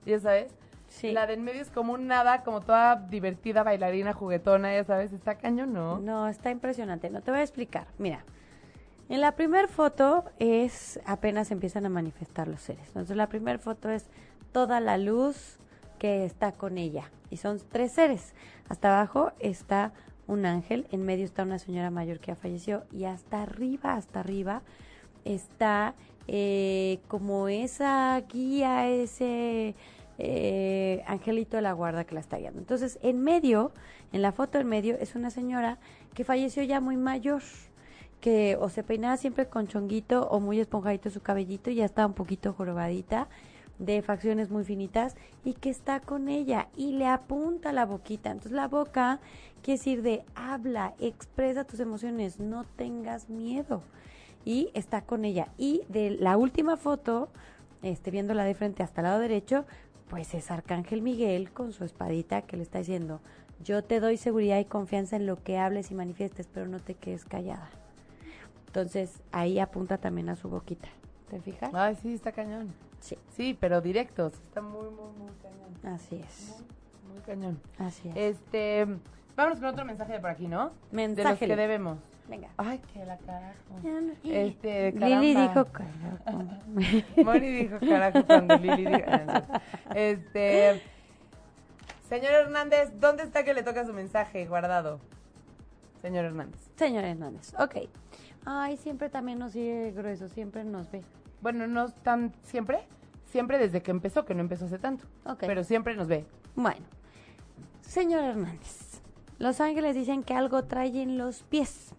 [0.06, 0.54] ¿Ya sabes?
[0.88, 1.12] Sí.
[1.12, 5.12] La de en medio es como un nada, como toda divertida, bailarina, juguetona, ya sabes.
[5.14, 6.00] Está cañón, ¿no?
[6.00, 7.10] No, está impresionante.
[7.10, 7.88] No te voy a explicar.
[7.98, 8.24] Mira,
[9.10, 12.88] en la primera foto es apenas empiezan a manifestar los seres.
[12.88, 14.10] Entonces la primera foto es
[14.52, 15.58] toda la luz
[16.00, 17.12] que está con ella.
[17.30, 18.34] Y son tres seres.
[18.70, 19.92] Hasta abajo está
[20.28, 24.22] un ángel, en medio está una señora mayor que ya falleció y hasta arriba, hasta
[24.22, 24.64] arriba
[25.24, 25.94] está
[26.28, 29.76] eh, como esa guía, ese
[30.18, 32.60] eh, angelito de la guarda que la está guiando.
[32.60, 33.72] Entonces, en medio,
[34.12, 35.78] en la foto en medio, es una señora
[36.14, 37.42] que falleció ya muy mayor,
[38.22, 42.06] que o se peinaba siempre con chonguito o muy esponjadito su cabellito y ya está
[42.06, 43.28] un poquito jorobadita
[43.80, 48.32] de facciones muy finitas y que está con ella y le apunta la boquita.
[48.32, 49.20] Entonces la boca
[49.62, 53.84] quiere decir de habla, expresa tus emociones, no tengas miedo.
[54.46, 55.48] Y está con ella.
[55.58, 57.30] Y de la última foto,
[57.82, 59.66] este, viéndola de frente hasta el lado derecho,
[60.10, 63.20] pues es Arcángel Miguel con su espadita que le está diciendo,
[63.64, 66.96] yo te doy seguridad y confianza en lo que hables y manifiestes, pero no te
[66.96, 67.70] quedes callada.
[68.68, 70.90] Entonces ahí apunta también a su boquita.
[71.30, 71.72] ¿Te fijas?
[71.74, 72.74] Ay, sí, está cañón.
[73.00, 73.18] Sí.
[73.36, 74.34] Sí, pero directos.
[74.34, 75.96] Está muy, muy, muy cañón.
[75.96, 76.56] Así es.
[77.08, 77.60] Muy, muy cañón.
[77.80, 78.16] Así es.
[78.16, 78.86] Este,
[79.36, 80.66] vámonos con otro mensaje de por aquí, ¿no?
[80.66, 81.48] De los Mensaje.
[81.48, 81.98] que debemos.
[82.28, 82.50] Venga.
[82.58, 83.56] Ay, que la carajo.
[84.24, 86.44] Este, Lili dijo carajo.
[87.24, 89.12] Moni dijo carajo cuando Lili dijo.
[89.94, 90.82] Este.
[92.10, 95.00] Señor Hernández, ¿dónde está que le toca su mensaje guardado?
[96.02, 96.60] Señor Hernández.
[96.76, 97.90] Señor Hernández, ok.
[98.46, 101.02] Ay, siempre también nos sigue grueso, siempre nos ve.
[101.42, 102.80] Bueno, no tan siempre.
[103.26, 105.06] Siempre desde que empezó, que no empezó hace tanto.
[105.26, 105.40] Ok.
[105.42, 106.26] Pero siempre nos ve.
[106.56, 106.86] Bueno,
[107.82, 109.02] señor Hernández,
[109.40, 111.94] los ángeles dicen que algo trae en los pies.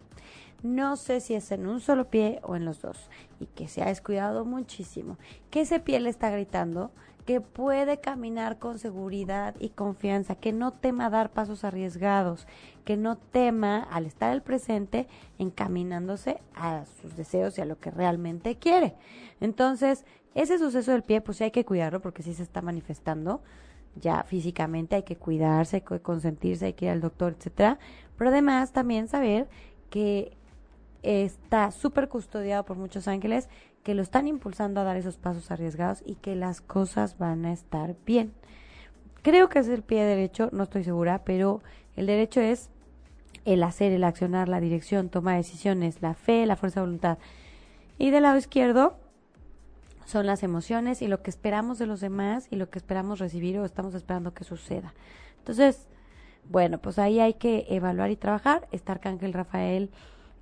[0.75, 3.09] No sé si es en un solo pie o en los dos.
[3.41, 5.17] Y que se ha descuidado muchísimo.
[5.51, 6.91] Que ese pie le está gritando
[7.25, 12.47] que puede caminar con seguridad y confianza, que no tema dar pasos arriesgados,
[12.85, 15.09] que no tema al estar el presente
[15.39, 18.95] encaminándose a sus deseos y a lo que realmente quiere.
[19.41, 20.05] Entonces,
[20.35, 23.41] ese suceso del pie, pues sí hay que cuidarlo porque sí se está manifestando
[23.97, 27.79] ya físicamente, hay que cuidarse, hay que consentirse, hay que ir al doctor, etcétera.
[28.17, 29.49] Pero además también saber
[29.91, 30.37] que
[31.07, 33.49] está súper custodiado por muchos ángeles
[33.85, 37.53] que lo están impulsando a dar esos pasos arriesgados y que las cosas van a
[37.53, 38.33] estar bien.
[39.23, 41.63] Creo que es el pie derecho, no estoy segura, pero
[41.95, 42.71] el derecho es
[43.45, 47.19] el hacer, el accionar, la dirección, toma de decisiones, la fe, la fuerza de voluntad.
[47.99, 48.99] Y del lado izquierdo
[50.05, 53.59] son las emociones y lo que esperamos de los demás y lo que esperamos recibir
[53.59, 54.95] o estamos esperando que suceda.
[55.39, 55.89] Entonces,
[56.49, 58.69] bueno, pues ahí hay que evaluar y trabajar.
[58.73, 59.91] Está Arcángel Rafael,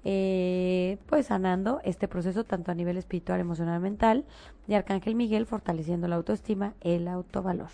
[0.05, 4.25] eh, pues sanando este proceso tanto a nivel espiritual, emocional, mental,
[4.69, 7.71] y Arcángel Miguel fortaleciendo la autoestima, el autovalor.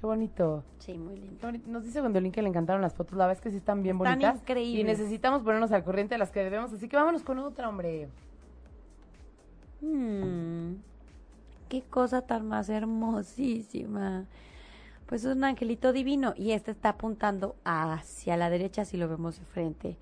[0.00, 0.62] Qué bonito.
[0.80, 1.50] Sí, muy lindo.
[1.66, 3.16] Nos dice Gwendolyn que le encantaron las fotos.
[3.16, 4.40] La verdad es que sí están bien Están bonitas.
[4.42, 4.80] increíbles.
[4.80, 6.74] Y necesitamos ponernos al corriente de las que debemos.
[6.74, 8.08] Así que vámonos con otra, hombre.
[9.80, 10.74] Mm,
[11.70, 14.26] qué cosa tan más hermosísima.
[15.06, 19.38] Pues es un angelito divino y este está apuntando hacia la derecha si lo vemos
[19.38, 19.96] de frente.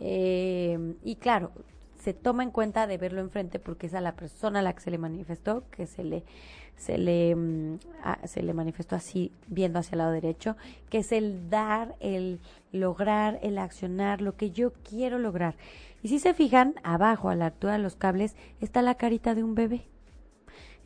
[0.00, 1.52] Eh, y claro,
[2.00, 4.80] se toma en cuenta de verlo enfrente porque es a la persona a la que
[4.80, 6.24] se le manifestó, que se le,
[6.76, 7.78] se le, mm,
[8.24, 10.56] se le manifestó así, viendo hacia el lado derecho,
[10.88, 12.40] que es el dar, el
[12.72, 15.56] lograr, el accionar, lo que yo quiero lograr.
[16.02, 19.44] Y si se fijan, abajo, a la altura de los cables, está la carita de
[19.44, 19.84] un bebé.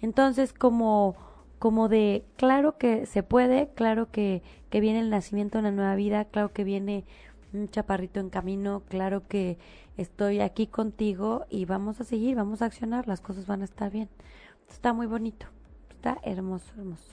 [0.03, 1.15] Entonces, como,
[1.61, 5.95] como de, claro que se puede, claro que, que viene el nacimiento de una nueva
[5.95, 7.05] vida, claro que viene
[7.55, 9.59] un chaparrito en camino, claro que
[9.97, 13.91] estoy aquí contigo y vamos a seguir, vamos a accionar, las cosas van a estar
[13.91, 14.09] bien.
[14.69, 15.47] Está muy bonito,
[15.91, 17.13] está hermoso, hermoso.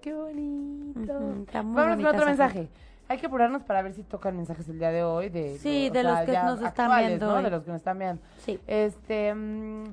[0.00, 1.34] Qué bonito.
[1.46, 2.68] Está muy Vámonos con otro mensaje.
[3.08, 5.28] Hay que apurarnos para ver si tocan mensajes el día de hoy.
[5.28, 7.34] De, Sí, de los que nos están actuales, viendo ¿no?
[7.36, 7.42] hoy.
[7.42, 8.22] De los que nos están viendo.
[8.38, 8.60] Sí.
[8.66, 9.84] Este, mm,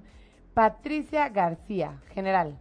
[0.53, 2.57] Patricia García, general.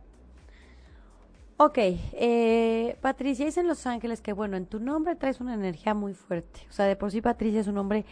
[1.63, 5.93] Ok, eh, Patricia, dice en Los Ángeles que, bueno, en tu nombre traes una energía
[5.93, 6.61] muy fuerte.
[6.71, 8.07] O sea, de por sí Patricia es un nombre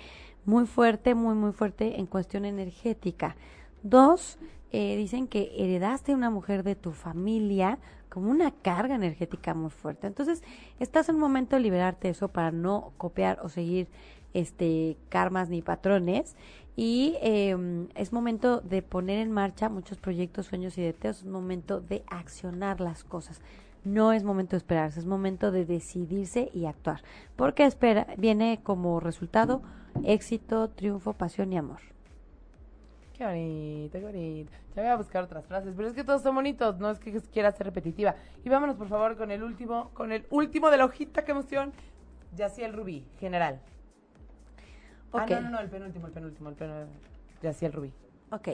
[0.45, 3.37] muy fuerte, muy, muy fuerte en cuestión energética.
[3.83, 4.37] Dos,
[4.71, 7.79] eh, dicen que heredaste una mujer de tu familia
[8.11, 10.07] como una carga energética muy fuerte.
[10.07, 10.43] Entonces,
[10.79, 13.89] estás en un momento de liberarte de eso para no copiar o seguir
[14.35, 16.37] este karmas ni patrones
[16.77, 21.81] y eh, es momento de poner en marcha muchos proyectos, sueños y deseos, es momento
[21.81, 23.41] de accionar las cosas.
[23.83, 27.03] No es momento de esperarse, es momento de decidirse y actuar.
[27.35, 29.61] Porque espera, viene como resultado
[30.05, 31.81] éxito, triunfo, pasión y amor.
[33.15, 34.53] Qué bonito, qué bonito.
[34.77, 37.21] Ya voy a buscar otras frases, pero es que todos son bonitos, no es que
[37.23, 38.15] quiera ser repetitiva.
[38.45, 41.73] Y vámonos, por favor, con el último, con el último de la hojita, qué emoción.
[42.37, 43.61] Yaciel Rubí, general.
[45.13, 45.21] Ok.
[45.21, 46.93] Ah, no, no, no, el penúltimo, el penúltimo, el penúltimo.
[47.43, 47.93] Yaciel Rubí.
[48.31, 48.49] Ok.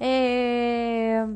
[0.00, 1.26] Eh,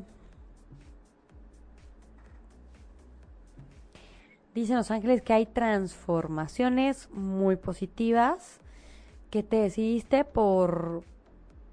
[4.55, 8.61] dicen los ángeles que hay transformaciones muy positivas,
[9.31, 11.05] que te decidiste por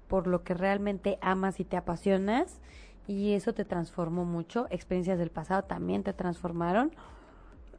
[0.08, 2.60] por lo que realmente amas y te apasionas
[3.06, 4.66] y eso te transformó mucho.
[4.70, 6.92] Experiencias del pasado también te transformaron.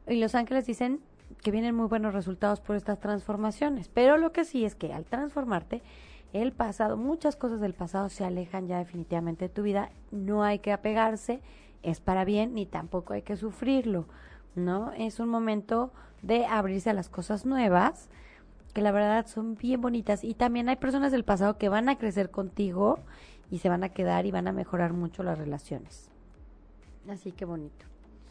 [0.06, 1.00] Y los ángeles dicen
[1.42, 3.88] que vienen muy buenos resultados por estas transformaciones.
[3.88, 5.82] Pero lo que sí es que al transformarte,
[6.32, 9.90] el pasado, muchas cosas del pasado se alejan ya definitivamente de tu vida.
[10.10, 11.40] No hay que apegarse,
[11.82, 14.06] es para bien, ni tampoco hay que sufrirlo,
[14.54, 14.92] ¿no?
[14.92, 18.10] Es un momento de abrirse a las cosas nuevas,
[18.74, 20.24] que la verdad son bien bonitas.
[20.24, 22.98] Y también hay personas del pasado que van a crecer contigo
[23.50, 26.10] y se van a quedar y van a mejorar mucho las relaciones.
[27.08, 27.86] Así que bonito.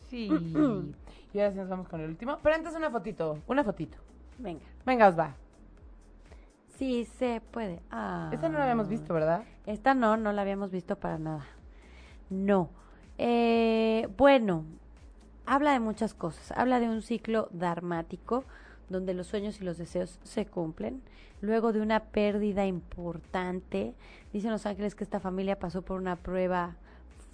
[0.09, 0.29] Sí.
[1.33, 2.37] y ahora sí nos vamos con el último.
[2.41, 3.97] Pero antes una fotito, una fotito.
[4.37, 4.65] Venga.
[4.85, 5.35] Venga, os va.
[6.77, 7.81] Sí, se puede.
[7.89, 8.29] Ah.
[8.31, 9.43] Esta no la habíamos visto, ¿verdad?
[9.65, 11.45] Esta no, no la habíamos visto para nada.
[12.29, 12.69] No.
[13.17, 14.63] Eh, bueno,
[15.45, 16.51] habla de muchas cosas.
[16.57, 18.43] Habla de un ciclo dharmático
[18.89, 21.01] donde los sueños y los deseos se cumplen.
[21.41, 23.95] Luego de una pérdida importante,
[24.31, 26.75] dicen los ángeles que esta familia pasó por una prueba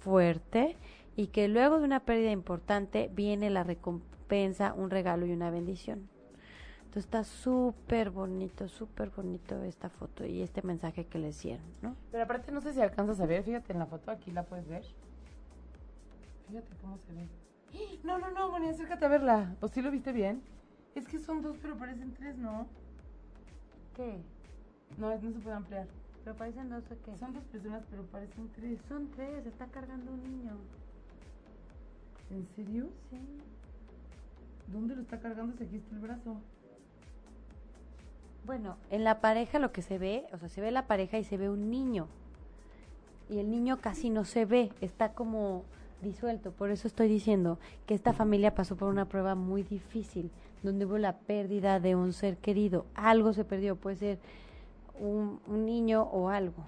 [0.00, 0.76] fuerte
[1.16, 6.08] y que luego de una pérdida importante viene la recompensa, un regalo y una bendición.
[6.78, 11.96] Entonces está súper bonito, súper bonito esta foto y este mensaje que le hicieron, ¿no?
[12.12, 14.68] Pero aparte no sé si alcanzas a ver, fíjate en la foto, aquí la puedes
[14.68, 14.84] ver.
[16.48, 17.28] Fíjate cómo se ve.
[18.04, 19.56] No, no, no, Moni, acércate a verla.
[19.60, 20.42] ¿O sí lo viste bien?
[20.94, 22.68] Es que son dos, pero parecen tres, ¿no?
[23.96, 24.20] ¿Qué?
[24.96, 25.88] No, no se puede ampliar.
[26.22, 27.16] Pero parecen dos o qué.
[27.16, 28.80] Son dos personas, pero parecen tres.
[28.88, 30.52] Son tres, está cargando un niño.
[32.34, 32.88] ¿En serio?
[33.10, 33.18] Sí.
[34.66, 36.36] ¿Dónde lo está cargando si aquí está el brazo?
[38.44, 41.24] Bueno, en la pareja lo que se ve, o sea, se ve la pareja y
[41.24, 42.08] se ve un niño.
[43.30, 45.64] Y el niño casi no se ve, está como
[46.02, 46.50] disuelto.
[46.50, 50.30] Por eso estoy diciendo que esta familia pasó por una prueba muy difícil,
[50.62, 52.84] donde hubo la pérdida de un ser querido.
[52.94, 54.18] Algo se perdió, puede ser
[54.98, 56.66] un, un niño o algo.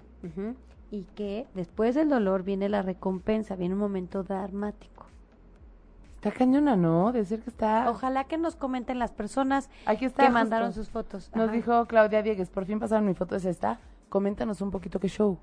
[0.89, 4.96] Y que después del dolor viene la recompensa, viene un momento dramático.
[6.17, 7.11] Está cañona, ¿no?
[7.11, 7.89] De ser que está...
[7.89, 10.23] Ojalá que nos comenten las personas Aquí está.
[10.23, 10.39] que justo.
[10.39, 11.31] mandaron sus fotos.
[11.35, 11.53] Nos Ajá.
[11.55, 13.79] dijo Claudia Diegues, por fin pasaron mi foto, es esta.
[14.09, 15.37] Coméntanos un poquito qué show.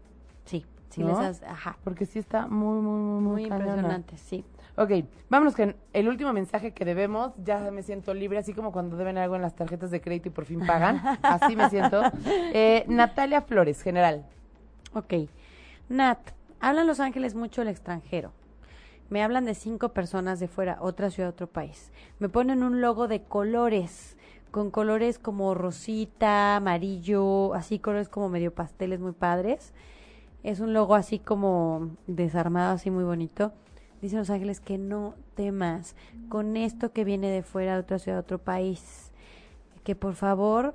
[0.44, 1.08] Sí, sí ¿No?
[1.08, 1.76] les has- ajá.
[1.84, 4.44] Porque sí está muy, muy, muy, muy, impresionante, sí.
[4.76, 4.90] Ok,
[5.30, 7.32] vámonos con el último mensaje que debemos.
[7.44, 10.32] Ya me siento libre, así como cuando deben algo en las tarjetas de crédito y
[10.32, 11.00] por fin pagan.
[11.22, 12.02] Así me siento.
[12.26, 14.26] Eh, Natalia Flores, general.
[14.92, 15.14] Ok.
[15.88, 16.18] Nat,
[16.58, 18.32] hablan Los Ángeles mucho del extranjero.
[19.10, 21.92] Me hablan de cinco personas de fuera, otra ciudad, otro país.
[22.18, 24.16] Me ponen un logo de colores,
[24.50, 29.72] con colores como rosita, amarillo, así colores como medio pasteles muy padres.
[30.42, 33.52] Es un logo así como desarmado, así muy bonito.
[34.00, 35.96] Dicen Los Ángeles que no temas
[36.28, 39.10] con esto que viene de fuera, de otra ciudad, otro país.
[39.82, 40.74] Que por favor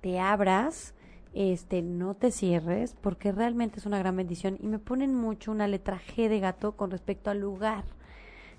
[0.00, 0.94] te abras,
[1.34, 4.58] este, no te cierres, porque realmente es una gran bendición.
[4.60, 7.84] Y me ponen mucho una letra G de gato con respecto al lugar,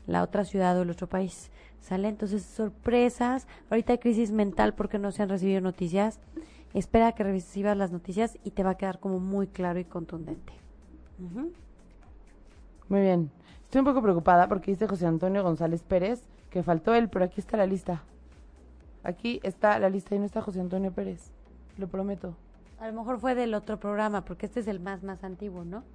[0.08, 1.52] la otra ciudad o el otro país.
[1.80, 2.08] ¿Sale?
[2.08, 3.48] Entonces, sorpresas.
[3.70, 6.20] Ahorita hay crisis mental porque no se han recibido noticias.
[6.74, 10.54] Espera que recibas las noticias y te va a quedar como muy claro y contundente.
[11.20, 11.52] Ujú.
[12.90, 13.30] Muy bien.
[13.64, 17.42] Estoy un poco preocupada porque dice José Antonio González Pérez que faltó él, pero aquí
[17.42, 18.04] está la lista.
[19.04, 21.32] Aquí está la lista y no está José Antonio Pérez.
[21.78, 22.36] Lo prometo.
[22.84, 25.86] A lo mejor fue del otro programa, porque este es el más, más antiguo, ¿no?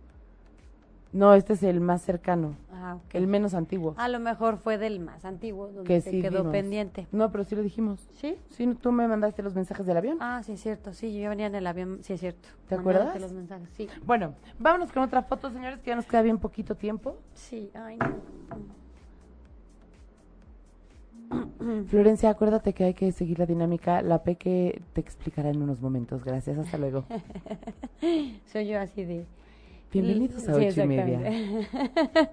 [1.13, 3.15] No, este es el más cercano, Ah, ok.
[3.15, 3.95] el menos antiguo.
[3.99, 6.53] A lo mejor fue del más antiguo, donde que se sí quedó vimos.
[6.53, 7.07] pendiente.
[7.13, 8.09] No, pero sí lo dijimos.
[8.15, 8.37] ¿Sí?
[8.49, 10.17] Sí, tú me mandaste los mensajes del avión.
[10.21, 12.49] Ah, sí es cierto, sí, yo venía en el avión, sí es cierto.
[12.69, 13.21] ¿Te Mandándote acuerdas?
[13.21, 13.87] los mensajes, sí.
[14.07, 17.17] Bueno, vámonos con otra foto, señores, que ya nos queda bien poquito tiempo.
[17.35, 18.17] Sí, ay, no.
[21.89, 24.03] Florencia, acuérdate que hay que seguir la dinámica.
[24.03, 26.25] La Peque te explicará en unos momentos.
[26.25, 27.05] Gracias, hasta luego.
[28.53, 29.27] Soy yo así de...
[29.93, 31.19] Bienvenidos a Sí, ocho y media.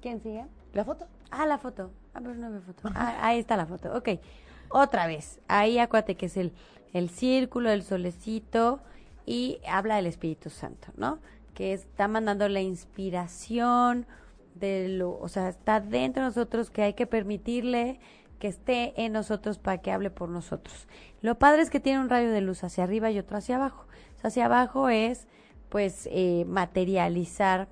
[0.00, 0.44] ¿Quién sigue?
[0.72, 1.06] ¿La foto?
[1.30, 1.90] Ah, la foto.
[2.14, 2.88] Ah, pero no veo foto.
[2.94, 3.92] Ah, ahí está la foto.
[3.96, 4.20] Ok.
[4.68, 5.40] Otra vez.
[5.48, 6.52] Ahí acuérdate que es el,
[6.92, 8.80] el círculo, el solecito
[9.26, 11.18] y habla del Espíritu Santo, ¿no?
[11.54, 14.06] Que está mandando la inspiración
[14.54, 18.00] de lo, o sea, está dentro de nosotros que hay que permitirle
[18.38, 20.88] que esté en nosotros para que hable por nosotros.
[21.20, 23.86] Lo padre es que tiene un rayo de luz hacia arriba y otro hacia abajo.
[24.22, 25.28] Hacia abajo es,
[25.68, 27.68] pues, eh, materializar,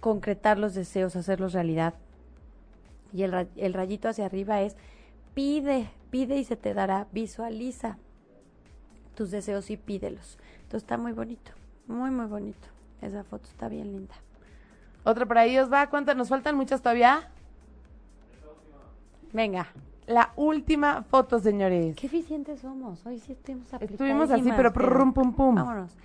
[0.00, 1.94] concretar los deseos, hacerlos realidad.
[3.12, 4.76] Y el, el rayito hacia arriba es
[5.32, 7.96] pide, pide y se te dará, visualiza
[9.14, 10.38] tus deseos y pídelos.
[10.56, 11.52] Entonces está muy bonito,
[11.86, 12.68] muy, muy bonito.
[13.00, 14.14] Esa foto está bien linda.
[15.08, 15.88] Otra para ellos va.
[15.88, 16.14] ¿Cuántas?
[16.16, 17.30] ¿Nos faltan muchas todavía?
[19.32, 19.68] Venga,
[20.06, 21.96] la última foto, señores.
[21.96, 23.06] Qué eficientes somos.
[23.06, 25.54] Hoy sí estuvimos Estuvimos así, pero prum, pum, pum.
[25.54, 25.96] Vámonos.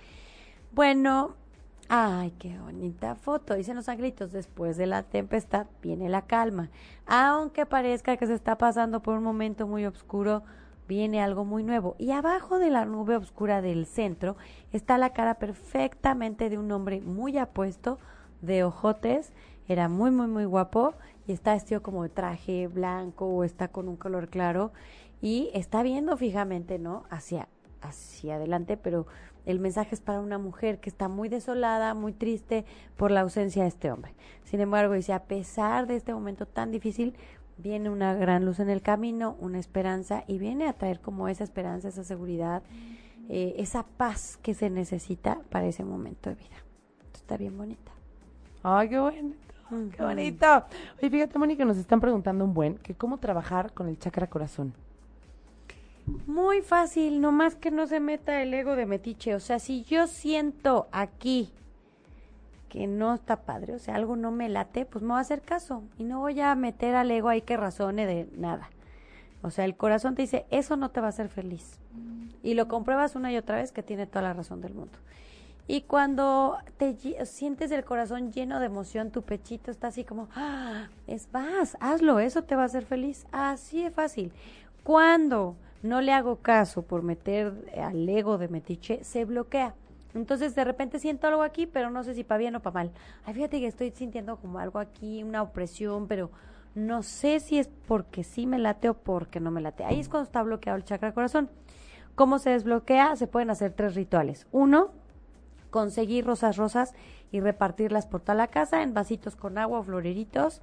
[0.72, 1.34] Bueno,
[1.90, 3.52] ay, qué bonita foto.
[3.52, 6.70] Dicen los angelitos, después de la tempestad viene la calma.
[7.06, 10.44] Aunque parezca que se está pasando por un momento muy oscuro,
[10.88, 11.94] viene algo muy nuevo.
[11.98, 14.38] Y abajo de la nube oscura del centro
[14.72, 17.98] está la cara perfectamente de un hombre muy apuesto,
[18.44, 19.32] de ojotes,
[19.68, 20.94] era muy, muy, muy guapo
[21.26, 24.72] y está vestido como de traje blanco o está con un color claro
[25.20, 27.04] y está viendo fijamente, ¿no?
[27.10, 27.48] Hacia,
[27.80, 29.06] hacia adelante, pero
[29.46, 32.64] el mensaje es para una mujer que está muy desolada, muy triste
[32.96, 34.14] por la ausencia de este hombre.
[34.44, 37.14] Sin embargo, dice, a pesar de este momento tan difícil,
[37.56, 41.44] viene una gran luz en el camino, una esperanza y viene a traer como esa
[41.44, 42.62] esperanza, esa seguridad,
[43.28, 46.56] eh, esa paz que se necesita para ese momento de vida.
[47.14, 47.93] está bien bonita.
[48.66, 49.36] Ay, qué bonito.
[49.94, 50.64] Qué bonito.
[50.98, 54.72] Oye, fíjate, Mónica, nos están preguntando un buen que cómo trabajar con el chakra corazón.
[56.26, 59.34] Muy fácil, nomás que no se meta el ego de metiche.
[59.34, 61.50] O sea, si yo siento aquí
[62.70, 65.42] que no está padre, o sea, algo no me late, pues me voy a hacer
[65.42, 68.70] caso y no voy a meter al ego ahí que razone de nada.
[69.42, 71.78] O sea, el corazón te dice, eso no te va a hacer feliz.
[72.42, 74.98] Y lo compruebas una y otra vez que tiene toda la razón del mundo.
[75.66, 76.94] Y cuando te
[77.24, 82.18] sientes el corazón lleno de emoción, tu pechito está así como, ah, es vas, hazlo,
[82.18, 83.26] eso te va a hacer feliz.
[83.32, 84.32] Así de fácil.
[84.82, 89.74] Cuando no le hago caso por meter al ego de metiche, se bloquea.
[90.14, 92.90] Entonces de repente siento algo aquí, pero no sé si para bien o para mal.
[93.24, 96.30] Ay, fíjate que estoy sintiendo como algo aquí, una opresión, pero
[96.74, 99.84] no sé si es porque sí me late o porque no me late.
[99.84, 101.48] Ahí es cuando está bloqueado el chakra corazón.
[102.14, 103.16] ¿Cómo se desbloquea?
[103.16, 104.46] Se pueden hacer tres rituales.
[104.52, 104.90] Uno,
[105.74, 106.94] conseguir rosas rosas
[107.32, 110.62] y repartirlas por toda la casa en vasitos con agua o floreritos.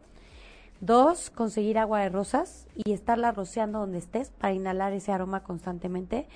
[0.80, 6.30] Dos, conseguir agua de rosas y estarla rociando donde estés para inhalar ese aroma constantemente.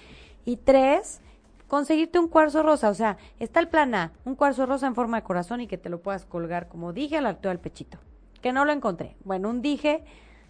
[0.44, 1.22] Y tres,
[1.70, 2.90] conseguirte un cuarzo rosa.
[2.90, 5.78] O sea, está el plan A, un cuarzo rosa en forma de corazón y que
[5.78, 7.98] te lo puedas colgar como dije al alto del pechito.
[8.42, 9.16] Que no lo encontré.
[9.24, 10.04] Bueno, un dije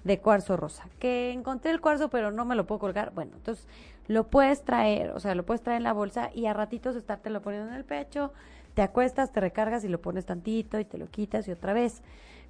[0.03, 0.89] de cuarzo rosa.
[0.97, 3.13] Que encontré el cuarzo pero no me lo puedo colgar.
[3.13, 3.67] Bueno, entonces
[4.07, 6.95] lo puedes traer, o sea, lo puedes traer en la bolsa y a ratitos
[7.25, 8.33] lo poniendo en el pecho,
[8.73, 12.01] te acuestas, te recargas y lo pones tantito y te lo quitas y otra vez.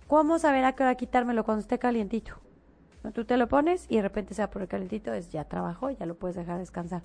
[0.07, 2.33] ¿Cómo saber a qué hora quitármelo cuando esté calientito?
[3.13, 5.91] Tú te lo pones y de repente se va por el calientito, es ya trabajó,
[5.91, 7.03] ya lo puedes dejar descansar.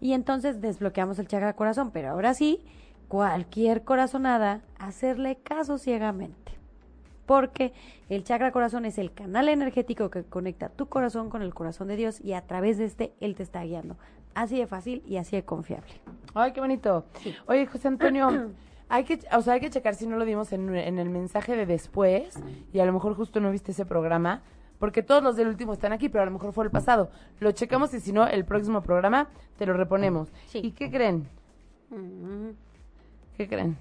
[0.00, 2.64] Y entonces desbloqueamos el chakra corazón, pero ahora sí,
[3.08, 6.59] cualquier corazonada, hacerle caso ciegamente
[7.30, 7.72] porque
[8.08, 11.94] el chakra corazón es el canal energético que conecta tu corazón con el corazón de
[11.94, 13.96] Dios y a través de este Él te está guiando.
[14.34, 15.92] Así de fácil y así de confiable.
[16.34, 17.04] Ay, qué bonito.
[17.46, 18.50] Oye, José Antonio,
[18.88, 21.54] hay que, o sea, hay que checar si no lo dimos en, en el mensaje
[21.54, 22.34] de después
[22.72, 24.42] y a lo mejor justo no viste ese programa
[24.80, 27.12] porque todos los del último están aquí, pero a lo mejor fue el pasado.
[27.38, 30.32] Lo checamos y si no, el próximo programa te lo reponemos.
[30.52, 31.28] ¿Y qué creen?
[31.90, 32.48] Mm.
[33.36, 33.76] ¿Qué creen?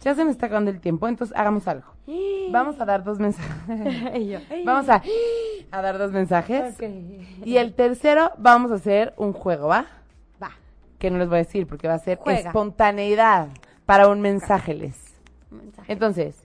[0.00, 1.86] Ya se me está acabando el tiempo, entonces hagamos algo.
[2.50, 3.52] Vamos a dar dos mensajes.
[4.64, 5.02] vamos a,
[5.70, 6.76] a, dar dos mensajes.
[7.44, 9.86] Y el tercero vamos a hacer un juego, ¿va?
[10.42, 10.50] Va.
[10.98, 13.48] Que no les voy a decir porque va a ser espontaneidad
[13.86, 14.92] para un mensaje
[15.88, 16.36] Entonces,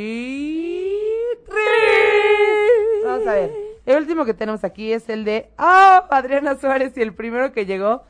[3.05, 3.71] Vamos a ver.
[3.85, 7.65] El último que tenemos aquí es el de ah, Adriana Suárez y el primero que
[7.65, 8.03] llegó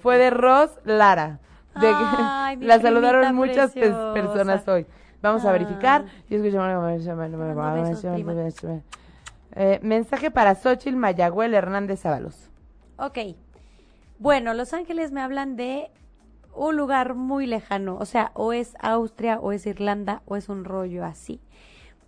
[0.00, 1.40] fue de Ros Lara.
[2.60, 4.86] la saludaron muchas personas hoy.
[5.22, 6.04] Vamos a verificar.
[9.58, 12.50] Eh, mensaje para Xochitl Mayagüel Hernández Ábalos.
[12.98, 13.18] Ok.
[14.18, 15.90] Bueno, Los Ángeles me hablan de
[16.54, 17.96] un lugar muy lejano.
[17.98, 21.40] O sea, o es Austria, o es Irlanda, o es un rollo así.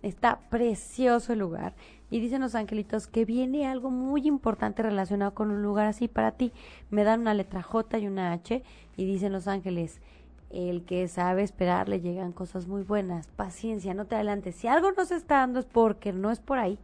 [0.01, 1.73] Está precioso el lugar.
[2.11, 6.31] Y dicen los angelitos que viene algo muy importante relacionado con un lugar así para
[6.31, 6.51] ti.
[6.89, 8.63] Me dan una letra J y una H
[8.97, 10.01] y dicen los ángeles,
[10.49, 13.27] el que sabe esperar le llegan cosas muy buenas.
[13.27, 14.55] Paciencia, no te adelantes.
[14.55, 16.79] Si algo no se está dando es porque no es por ahí.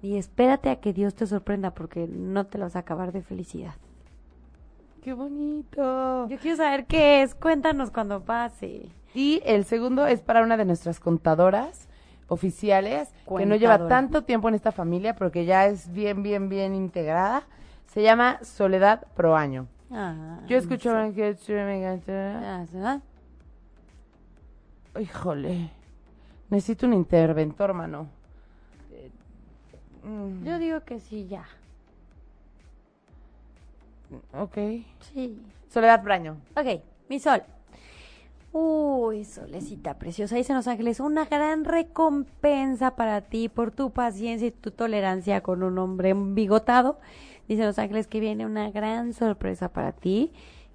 [0.00, 3.22] Y espérate a que Dios te sorprenda porque no te lo vas a acabar de
[3.22, 3.74] felicidad.
[5.02, 6.28] ¡Qué bonito!
[6.28, 7.34] Yo quiero saber qué es.
[7.34, 8.88] Cuéntanos cuando pase.
[9.14, 11.88] Y el segundo es para una de nuestras contadoras
[12.28, 16.48] oficiales, que no lleva tanto tiempo en esta familia, pero que ya es bien, bien,
[16.48, 17.44] bien integrada.
[17.86, 19.68] Se llama Soledad Proaño.
[19.90, 23.00] Ah, Yo escucho que ah,
[25.00, 25.70] Híjole,
[26.50, 28.08] necesito un interventor, mano.
[30.02, 30.44] Mm.
[30.44, 31.44] Yo digo que sí, ya.
[34.32, 34.56] Ok.
[35.12, 35.42] Sí.
[35.68, 36.36] Soledad Proaño.
[36.56, 37.42] Ok, mi sol.
[38.56, 40.36] Uy, solecita preciosa.
[40.36, 45.64] Dicen los ángeles, una gran recompensa para ti por tu paciencia y tu tolerancia con
[45.64, 47.00] un hombre bigotado.
[47.48, 50.32] Dicen los ángeles que viene una gran sorpresa para ti.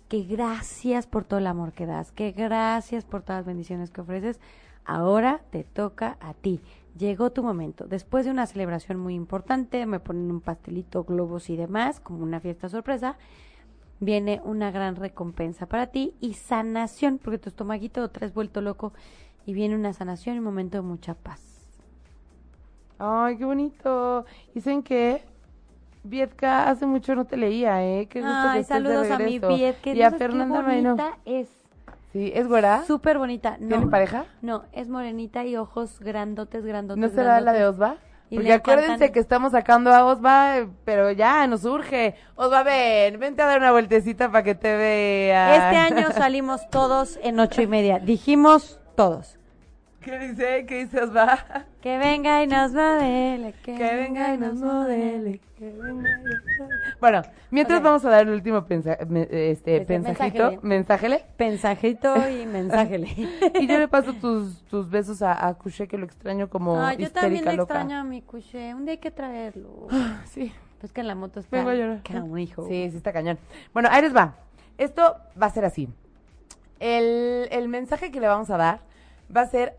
[0.10, 2.12] Que gracias por todo el amor que das.
[2.12, 4.42] Que gracias por todas las bendiciones que ofreces.
[4.84, 6.60] Ahora te toca a ti.
[6.98, 7.88] Llegó tu momento.
[7.88, 12.42] Después de una celebración muy importante, me ponen un pastelito, globos y demás, como una
[12.42, 13.18] fiesta sorpresa
[14.00, 18.94] viene una gran recompensa para ti y sanación, porque tu estomaguito lo traes vuelto loco
[19.46, 21.42] y viene una sanación y un momento de mucha paz.
[22.98, 24.26] Ay, qué bonito.
[24.54, 25.24] Dicen que
[26.04, 28.08] Vietka hace mucho no te leía, ¿eh?
[28.08, 29.40] Qué gusto Ay, que estés de a mi.
[29.40, 29.90] Vietka.
[29.90, 31.50] Y a ¿No sabes qué Fernanda bonita es.
[32.14, 32.84] Sí, ¿es güera?
[32.86, 33.58] Súper bonita.
[33.60, 34.26] No, ¿Tiene pareja?
[34.42, 37.02] No, es morenita y ojos grandotes, grandotes.
[37.02, 37.66] ¿No será la de.
[37.66, 37.98] Osva?
[38.32, 42.14] Y Porque acuérdense encantan- que estamos sacando a Osva, pero ya nos urge.
[42.36, 45.56] Osva, ven, vente a dar una vueltecita para que te vea.
[45.56, 47.98] Este año salimos todos en ocho y media.
[47.98, 49.39] Dijimos todos.
[50.02, 50.66] ¿Qué dice?
[50.66, 51.66] ¿Qué dice Osva?
[51.82, 53.54] Que venga y nos modele.
[53.64, 55.42] Que, Que venga y nos modele.
[55.58, 55.94] que venga y
[56.24, 57.00] nos modele.
[57.02, 57.22] Bueno,
[57.52, 60.60] mientras vamos a dar el último pensa- este, Este, mensajito, mensájele.
[60.62, 61.26] mensájele.
[61.38, 63.08] Mensajito y mensájele.
[63.60, 66.98] Y yo le paso tus, tus besos a, a Couché, que lo extraño como Ay,
[66.98, 68.74] yo también le extraño a mi cuché.
[68.74, 69.88] Un día hay que traerlo.
[70.26, 71.58] Sí, Pues que en la moto está.
[71.58, 72.02] vengo a llorar.
[72.04, 72.66] canijo.
[72.68, 73.38] Sí, sí está cañón.
[73.74, 74.36] Bueno, ahí les va.
[74.78, 75.90] Esto va a ser así.
[76.80, 78.80] El, el mensaje que le vamos a dar
[79.36, 79.76] va a ser,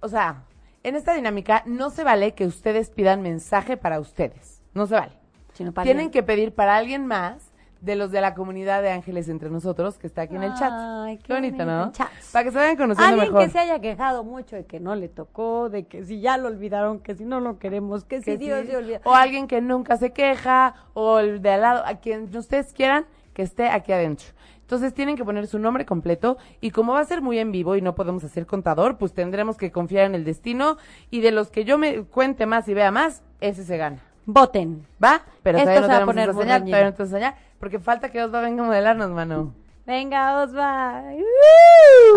[0.00, 0.44] o sea,
[0.82, 4.62] en esta dinámica no se vale que ustedes pidan mensaje para ustedes.
[4.74, 5.12] No se vale.
[5.54, 6.12] Sino para Tienen alguien.
[6.12, 10.06] que pedir para alguien más de los de la comunidad de Ángeles entre nosotros que
[10.08, 10.72] está aquí en el chat.
[10.72, 11.92] Ay, qué bonito, bonito, ¿no?
[11.92, 12.08] chat.
[12.32, 13.46] Para que se vayan conociendo Alguien mejor.
[13.46, 16.48] que se haya quejado mucho de que no le tocó, de que si ya lo
[16.48, 18.68] olvidaron, que si no lo queremos, que, que si Dios sí.
[18.68, 19.00] se olvida.
[19.04, 23.06] O alguien que nunca se queja, o el de al lado, a quien ustedes quieran
[23.32, 24.26] que esté aquí adentro.
[24.68, 27.76] Entonces tienen que poner su nombre completo y como va a ser muy en vivo
[27.76, 30.76] y no podemos hacer contador, pues tendremos que confiar en el destino
[31.10, 34.02] y de los que yo me cuente más y vea más, ese se gana.
[34.26, 34.86] Voten.
[35.02, 35.22] ¿Va?
[35.42, 38.42] Pero Esto todavía no se va a poner esa señal, no porque falta que Osva
[38.42, 39.54] venga a modelarnos, mano.
[39.86, 40.98] Venga, Osva.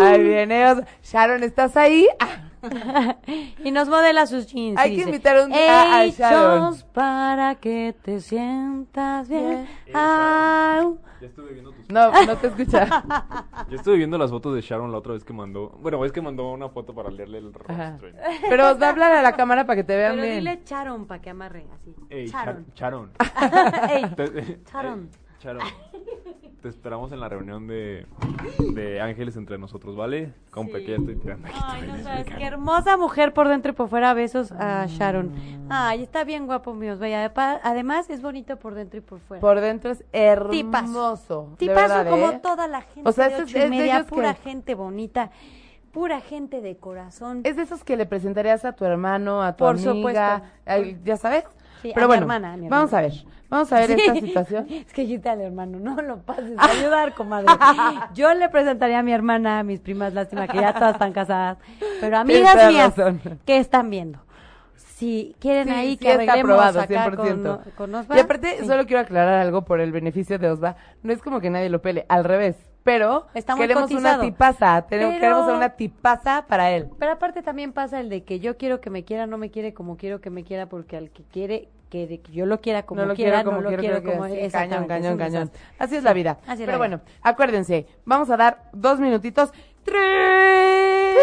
[0.02, 0.86] Ahí viene Osva.
[1.04, 2.06] Sharon, ¿estás ahí?
[2.20, 2.51] Ah.
[3.64, 4.78] y nos modela sus jeans.
[4.80, 6.68] Hay que dice, invitar un día a Sharon.
[6.74, 9.68] Hechos para que te sientas bien.
[9.93, 10.97] Au.
[11.22, 12.88] Ya estuve viendo tus No, no te escucha.
[13.70, 15.70] Ya estuve viendo las fotos de Sharon la otra vez que mandó.
[15.82, 17.91] Bueno, es que mandó una foto para leerle el Ajá.
[17.91, 18.09] rostro.
[18.49, 20.39] Pero Osva, hablar a la cámara para que te vean Pero bien.
[20.39, 21.95] dile Charon para que amarre así.
[22.09, 22.66] Ey, Charon.
[22.74, 23.12] Char- Charon.
[23.89, 25.09] Ey, Charon.
[25.39, 25.64] Charon.
[26.62, 28.05] Te esperamos en la reunión de,
[28.76, 30.32] de Ángeles entre nosotros, ¿vale?
[30.51, 31.57] Compa, que ya estoy tirando aquí.
[31.66, 34.14] Ay, no sabes, qué hermosa mujer por dentro y por fuera.
[34.14, 35.32] Besos a Sharon.
[35.70, 36.99] Ay, está bien guapo, míos.
[36.99, 37.32] Vaya,
[37.64, 39.41] además es bonito por dentro y por fuera.
[39.41, 41.47] Por dentro es hermoso.
[41.51, 42.39] de Tipazo verdad, como ¿eh?
[42.43, 45.32] toda la gente O sea, de ocho y es de media, que- pura gente bonita,
[45.91, 47.41] pura gente de corazón.
[47.43, 50.22] Es de esos que le presentarías a tu hermano, a tu Por amiga, supuesto.
[50.68, 51.43] al- ya sabes.
[51.82, 53.14] Sí, a Pero mi bueno, hermana, a mi vamos a ver,
[53.50, 54.68] vamos a ver esta situación.
[54.70, 57.48] Es que al hermano, no lo pases a ayudar, comadre.
[58.14, 61.58] Yo le presentaría a mi hermana, a mis primas, lástima que ya todas están casadas.
[62.00, 63.22] Pero amigas Tienes mías, razón.
[63.46, 64.20] ¿qué están viendo?
[64.76, 67.16] Si quieren Sí, ahí sí que está aprobado, acá 100%.
[67.64, 68.68] con, con Osva, Y aparte, sí.
[68.68, 70.76] solo quiero aclarar algo por el beneficio de Osva.
[71.02, 72.56] No es como que nadie lo pele, al revés.
[72.84, 74.16] Pero Está muy queremos cotizado.
[74.22, 76.90] una tipaza, tenemos, Pero- queremos a una tipaza para él.
[76.98, 79.74] Pero aparte también pasa el de que yo quiero que me quiera, no me quiere
[79.74, 82.84] como quiero que me quiera, porque al que quiere que, de que yo lo quiera
[82.84, 85.52] como no lo quiera, quiero como no lo quiero, como sí, cañón, cañón, cañón.
[85.78, 86.38] Así es la vida.
[86.48, 86.78] Así es la Pero vida.
[86.78, 89.52] bueno, acuérdense, vamos a dar dos minutitos.
[89.84, 91.18] ¡Tres!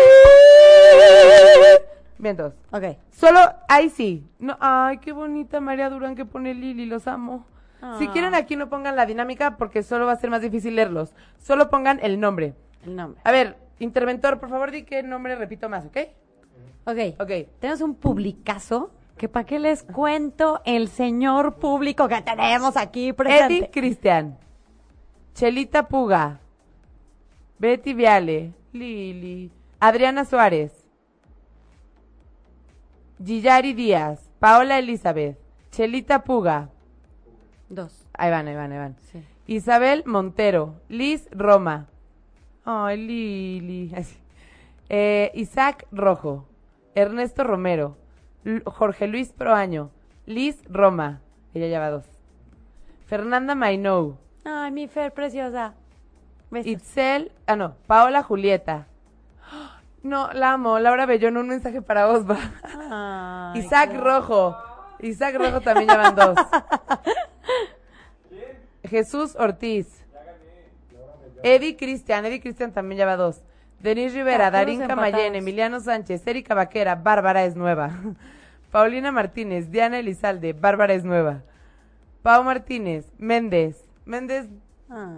[2.18, 2.52] Vientos.
[2.72, 2.82] Ok.
[3.10, 4.26] Solo, ahí sí.
[4.38, 7.46] No, ay, qué bonita María Durán que pone Lili, los amo.
[7.98, 8.10] Si Ah.
[8.12, 11.14] quieren aquí no pongan la dinámica porque solo va a ser más difícil leerlos.
[11.38, 12.54] Solo pongan el nombre.
[12.84, 13.20] El nombre.
[13.24, 15.96] A ver, interventor, por favor di qué nombre repito más, ¿ok?
[16.86, 17.20] Ok.
[17.20, 17.30] Ok.
[17.60, 23.54] Tenemos un publicazo que para qué les cuento el señor público que tenemos aquí presente.
[23.58, 24.38] Eddie Cristian.
[25.34, 26.40] Chelita Puga.
[27.58, 28.52] Betty Viale.
[28.72, 29.52] Lili.
[29.80, 30.84] Adriana Suárez.
[33.24, 34.28] Gillari Díaz.
[34.38, 35.38] Paola Elizabeth.
[35.70, 36.70] Chelita Puga.
[37.68, 38.06] Dos.
[38.14, 38.96] Ahí van, ahí van, ahí van.
[39.12, 39.24] Sí.
[39.46, 40.74] Isabel Montero.
[40.88, 41.86] Liz Roma.
[42.64, 43.94] Ay, Lili.
[44.88, 46.46] Eh, Isaac Rojo.
[46.94, 47.96] Ernesto Romero.
[48.44, 49.90] L- Jorge Luis Proaño.
[50.26, 51.20] Liz Roma.
[51.54, 52.04] Ella lleva dos.
[53.06, 54.18] Fernanda Mainou.
[54.44, 55.74] Ay, mi Fer preciosa.
[56.50, 56.66] Besos.
[56.66, 58.86] Itzel, ah no, Paola Julieta.
[60.02, 60.78] No, la amo.
[60.78, 62.38] Laura Bellón, un mensaje para Osva.
[63.54, 64.56] Isaac qué- Rojo.
[65.00, 66.34] Isaac Rojo también llevan dos.
[68.88, 69.86] Jesús Ortiz.
[71.42, 72.24] Eddie Cristian.
[72.24, 73.42] Eddie Cristian también lleva dos.
[73.80, 74.80] Denise Rivera, Ah, Darín.
[74.86, 77.90] Camayén, Emiliano Sánchez, Erika Vaquera, Bárbara es nueva.
[78.72, 81.42] Paulina Martínez, Diana Elizalde, Bárbara es nueva.
[82.22, 83.84] Pau Martínez, Méndez.
[84.04, 84.48] Méndez,
[84.90, 85.10] Ah.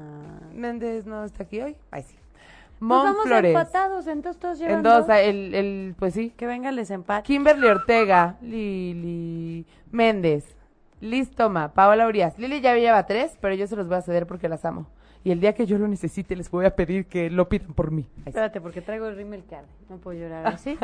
[0.52, 1.76] Méndez no está aquí hoy.
[1.90, 2.14] Ay, sí.
[2.16, 3.50] Pues Mon vamos Flores.
[3.54, 5.16] empatados, entonces todos llevan En dos, dos.
[5.16, 6.30] el, el, pues sí.
[6.36, 7.22] Que venga el desempate.
[7.26, 10.44] Kimberly Ortega, Lili Méndez,
[11.00, 12.38] Liz Toma, Paola Urias.
[12.38, 14.86] Lili ya lleva tres, pero yo se los voy a ceder porque las amo.
[15.22, 17.90] Y el día que yo lo necesite les voy a pedir que lo pidan por
[17.90, 18.06] mí.
[18.24, 19.44] Espérate, porque traigo el rímel.
[19.88, 20.78] No puedo llorar así.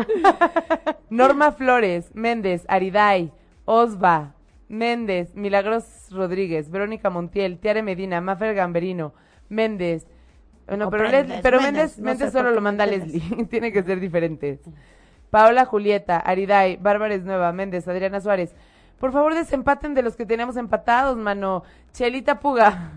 [1.10, 3.32] Norma Flores, Méndez, Ariday,
[3.66, 4.34] Osva,
[4.68, 9.12] Méndez, Milagros Rodríguez, Verónica Montiel, Tiare Medina, Mafer Gamberino,
[9.48, 10.06] Méndez.
[10.66, 12.86] Bueno, O pero, Méndez, pero Méndez, solo lo manda.
[12.86, 13.44] Leslie.
[13.50, 14.60] Tiene que ser diferentes.
[15.30, 18.54] Paola Julieta, Ariday, Bárbara es Nueva, Méndez, Adriana Suárez.
[18.98, 21.62] Por favor, desempaten de los que tenemos empatados, mano.
[21.92, 22.92] Chelita Puga.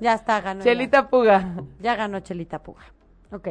[0.00, 0.62] Ya está, ganó.
[0.62, 1.54] Chelita Puga.
[1.80, 2.84] Ya, ganó Chelita Puga.
[3.32, 3.48] Ok.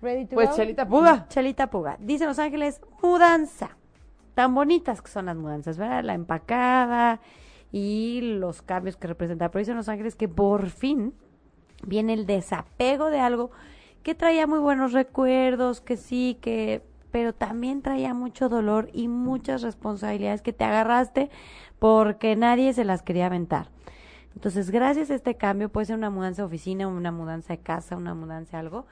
[0.00, 0.56] Ready to Pues go?
[0.56, 1.26] Chelita Puga.
[1.28, 1.96] Chelita Puga.
[2.00, 3.76] Dice Los Ángeles, mudanza.
[4.34, 6.04] Tan bonitas que son las mudanzas, ¿verdad?
[6.04, 7.20] La empacada
[7.72, 9.50] y los cambios que representa.
[9.50, 11.14] Pero dicen Los Ángeles que por fin
[11.82, 13.50] viene el desapego de algo
[14.02, 16.82] que traía muy buenos recuerdos, que sí, que
[17.16, 21.30] pero también traía mucho dolor y muchas responsabilidades que te agarraste
[21.78, 23.70] porque nadie se las quería aventar.
[24.34, 27.96] Entonces, gracias a este cambio, puede ser una mudanza de oficina, una mudanza de casa,
[27.96, 28.84] una mudanza de algo,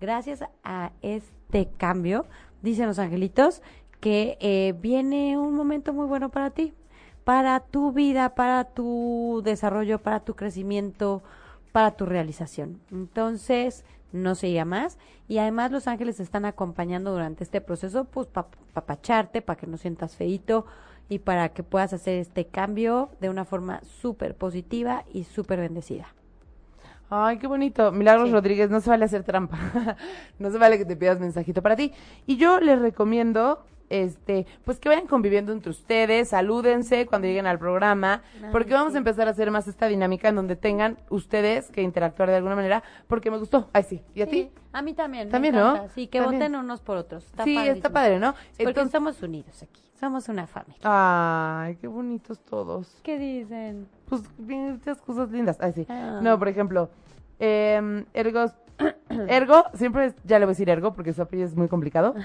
[0.00, 2.24] gracias a este cambio,
[2.62, 3.62] dicen los angelitos,
[3.98, 6.74] que eh, viene un momento muy bueno para ti,
[7.24, 11.24] para tu vida, para tu desarrollo, para tu crecimiento,
[11.72, 12.80] para tu realización.
[12.92, 14.98] Entonces, no se diga más.
[15.28, 19.76] Y además los ángeles están acompañando durante este proceso, pues para papacharte, para que no
[19.76, 20.66] sientas feito
[21.08, 26.06] y para que puedas hacer este cambio de una forma súper positiva y súper bendecida.
[27.10, 27.92] Ay, qué bonito.
[27.92, 28.32] Milagros Sí.
[28.32, 29.58] Rodríguez, no se vale hacer trampa.
[30.38, 31.92] no se vale que te pidas mensajito para ti.
[32.26, 37.58] Y yo les recomiendo, este, pues que vayan conviviendo entre ustedes, salúdense cuando lleguen al
[37.58, 41.82] programa, porque vamos a empezar a hacer más esta dinámica en donde tengan ustedes que
[41.82, 43.68] interactuar de alguna manera, porque me gustó.
[43.74, 44.02] Ay, sí.
[44.14, 44.50] ¿Y a ti?
[44.72, 45.28] A mí también.
[45.28, 45.88] También, ¿no?
[45.90, 46.40] Sí, que También.
[46.40, 47.26] voten unos por otros.
[47.26, 48.32] Está sí, está padre, ¿no?
[48.32, 49.82] Porque Entonces- estamos unidos aquí.
[50.00, 50.80] Somos una familia.
[50.82, 52.98] Ay, qué bonitos todos.
[53.04, 53.86] ¿Qué dicen?
[54.08, 55.58] Pues muchas cosas lindas.
[55.60, 55.86] Ay, sí.
[55.88, 56.18] Ah.
[56.22, 56.88] No, por ejemplo,
[57.38, 58.52] eh, Ergos,
[59.28, 62.14] Ergo, siempre ya le voy a decir Ergo porque su apellido es muy complicado.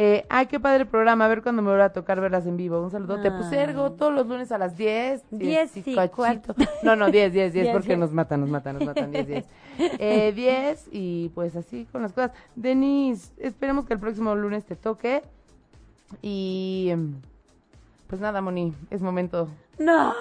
[0.00, 2.80] Eh, ay, qué padre programa, a ver cuándo me voy a tocar verlas en vivo.
[2.80, 3.32] Un saludote.
[3.32, 3.56] Pues Ah.
[3.56, 5.24] Ergo, todos los lunes a las 10.
[5.32, 6.54] 10 y cuarto.
[6.84, 7.98] No, no, 10, 10, 10, 10, porque 10.
[7.98, 9.44] nos matan, nos matan, nos matan, 10, 10.
[9.98, 12.30] Eh, 10 y pues así con las cosas.
[12.54, 15.24] Denise, esperemos que el próximo lunes te toque.
[16.22, 17.14] Y em,
[18.06, 19.48] pues nada, Moni, es momento.
[19.80, 20.14] No,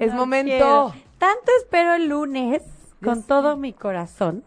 [0.00, 0.48] Es no momento.
[0.50, 0.92] quiero.
[1.18, 2.64] Tanto espero el lunes
[3.00, 4.42] con todo mi corazón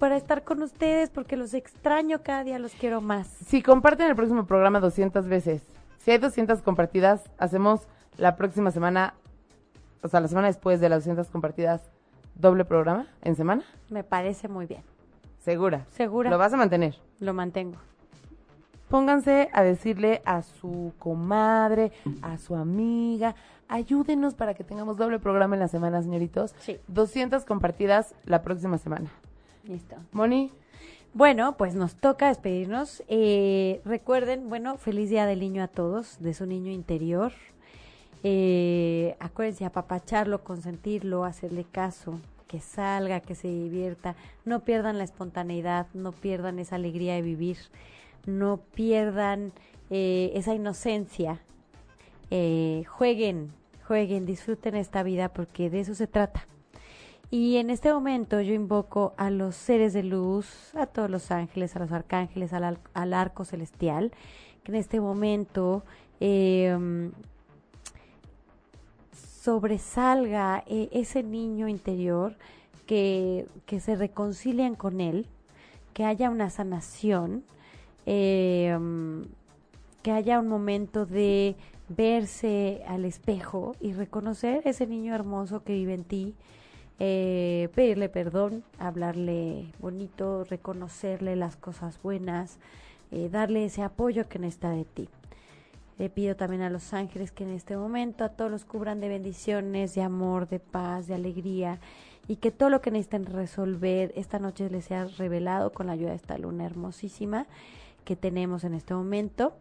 [0.00, 3.28] para estar con ustedes porque los extraño cada día, los quiero más.
[3.28, 5.62] Si comparten el próximo programa 200 veces,
[5.98, 7.86] si hay 200 compartidas, hacemos
[8.16, 9.12] la próxima semana,
[10.02, 11.82] o sea, la semana después de las 200 compartidas,
[12.34, 13.62] doble programa en semana.
[13.90, 14.82] Me parece muy bien.
[15.38, 15.84] Segura.
[15.90, 16.30] Segura.
[16.30, 16.96] Lo vas a mantener.
[17.18, 17.76] Lo mantengo.
[18.88, 21.92] Pónganse a decirle a su comadre,
[22.22, 23.34] a su amiga,
[23.68, 26.54] ayúdenos para que tengamos doble programa en la semana, señoritos.
[26.60, 26.78] Sí.
[26.88, 29.10] 200 compartidas la próxima semana.
[29.64, 29.96] Listo.
[30.12, 30.50] Moni,
[31.12, 33.02] Bueno, pues nos toca despedirnos.
[33.08, 37.32] Eh, recuerden, bueno, feliz día del niño a todos, de su niño interior.
[38.22, 44.14] Eh, acuérdense, apapacharlo, consentirlo, hacerle caso, que salga, que se divierta.
[44.44, 47.58] No pierdan la espontaneidad, no pierdan esa alegría de vivir,
[48.26, 49.52] no pierdan
[49.90, 51.40] eh, esa inocencia.
[52.30, 53.50] Eh, jueguen,
[53.86, 56.46] jueguen, disfruten esta vida porque de eso se trata.
[57.30, 61.76] Y en este momento yo invoco a los seres de luz, a todos los ángeles,
[61.76, 64.10] a los arcángeles, al, al- arco celestial,
[64.64, 65.84] que en este momento
[66.18, 66.76] eh,
[69.12, 72.34] sobresalga eh, ese niño interior,
[72.86, 75.26] que, que se reconcilien con él,
[75.94, 77.44] que haya una sanación,
[78.06, 78.76] eh,
[80.02, 81.54] que haya un momento de
[81.88, 86.34] verse al espejo y reconocer ese niño hermoso que vive en ti,
[87.02, 92.58] eh, pedirle perdón, hablarle bonito, reconocerle las cosas buenas,
[93.10, 95.08] eh, darle ese apoyo que necesita de ti.
[95.98, 99.08] Le pido también a los ángeles que en este momento a todos los cubran de
[99.08, 101.80] bendiciones, de amor, de paz, de alegría
[102.28, 106.10] y que todo lo que necesiten resolver esta noche les sea revelado con la ayuda
[106.10, 107.46] de esta luna hermosísima
[108.04, 109.54] que tenemos en este momento.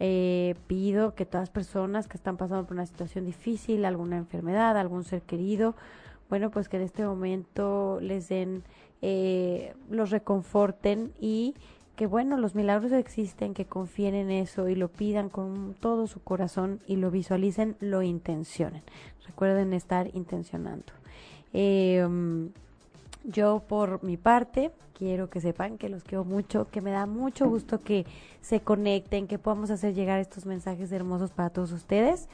[0.00, 4.76] Eh, pido que todas las personas que están pasando por una situación difícil, alguna enfermedad,
[4.76, 5.76] algún ser querido,
[6.32, 8.62] bueno, pues que en este momento les den
[9.02, 11.54] eh, los reconforten y
[11.94, 16.22] que bueno, los milagros existen, que confíen en eso y lo pidan con todo su
[16.22, 18.82] corazón y lo visualicen, lo intencionen.
[19.26, 20.94] Recuerden estar intencionando.
[21.52, 22.02] Eh,
[23.24, 27.46] yo por mi parte quiero que sepan que los quiero mucho, que me da mucho
[27.46, 28.06] gusto que
[28.40, 32.26] se conecten, que podamos hacer llegar estos mensajes hermosos para todos ustedes.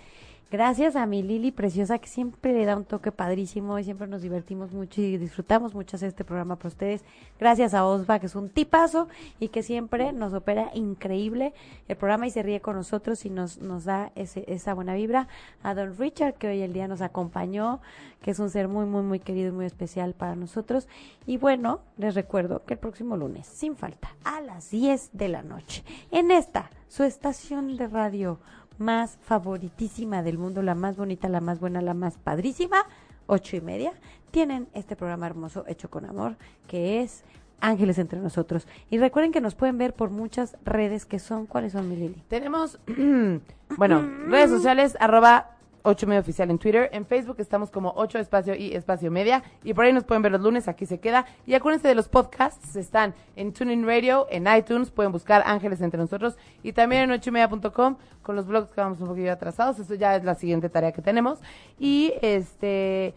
[0.50, 4.22] Gracias a mi Lili preciosa que siempre le da un toque padrísimo y siempre nos
[4.22, 7.04] divertimos mucho y disfrutamos mucho hacer este programa para ustedes.
[7.38, 9.08] Gracias a Osva que es un tipazo
[9.40, 11.52] y que siempre nos opera increíble
[11.86, 15.28] el programa y se ríe con nosotros y nos, nos da ese, esa buena vibra.
[15.62, 17.82] A Don Richard que hoy el día nos acompañó,
[18.22, 20.88] que es un ser muy, muy, muy querido y muy especial para nosotros.
[21.26, 25.42] Y bueno, les recuerdo que el próximo lunes, sin falta, a las 10 de la
[25.42, 28.38] noche, en esta, su estación de radio
[28.78, 32.78] más favoritísima del mundo, la más bonita, la más buena, la más padrísima,
[33.26, 33.92] ocho y media,
[34.30, 37.24] tienen este programa hermoso hecho con amor, que es
[37.60, 38.68] Ángeles entre nosotros.
[38.88, 42.22] Y recuerden que nos pueden ver por muchas redes que son, ¿cuáles son, mi Lili?
[42.28, 42.78] Tenemos,
[43.76, 45.57] bueno, redes sociales, arroba
[45.88, 46.90] 8 media oficial en Twitter.
[46.92, 49.42] En Facebook estamos como 8 espacio y espacio media.
[49.64, 51.24] Y por ahí nos pueden ver los lunes, aquí se queda.
[51.46, 55.98] Y acuérdense de los podcasts, están en Tuning Radio, en iTunes, pueden buscar Ángeles entre
[55.98, 56.36] nosotros.
[56.62, 59.78] Y también en 8 media.com con los blogs que vamos un poquito atrasados.
[59.78, 61.38] Eso ya es la siguiente tarea que tenemos.
[61.78, 63.14] Y este...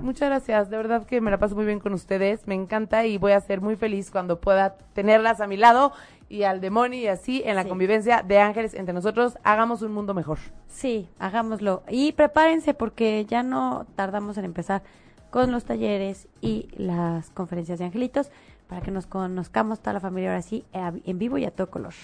[0.00, 3.18] Muchas gracias, de verdad que me la paso muy bien con ustedes, me encanta y
[3.18, 5.92] voy a ser muy feliz cuando pueda tenerlas a mi lado
[6.28, 7.68] y al demonio y así en la Sí.
[7.68, 10.38] convivencia de ángeles entre nosotros, hagamos un mundo mejor.
[10.66, 11.82] Sí, hagámoslo.
[11.88, 14.82] Y prepárense porque ya no tardamos en empezar
[15.30, 18.30] con los talleres y las conferencias de angelitos
[18.66, 21.70] para que nos conozcamos toda la familia ahora sí eh, en vivo y a todo
[21.70, 21.94] color.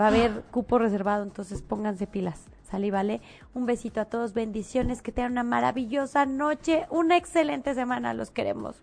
[0.00, 2.46] Va a haber cupo reservado, entonces pónganse pilas.
[2.62, 3.20] Salí, vale.
[3.54, 8.82] Un besito a todos, bendiciones, que tengan una maravillosa noche, una excelente semana, los queremos.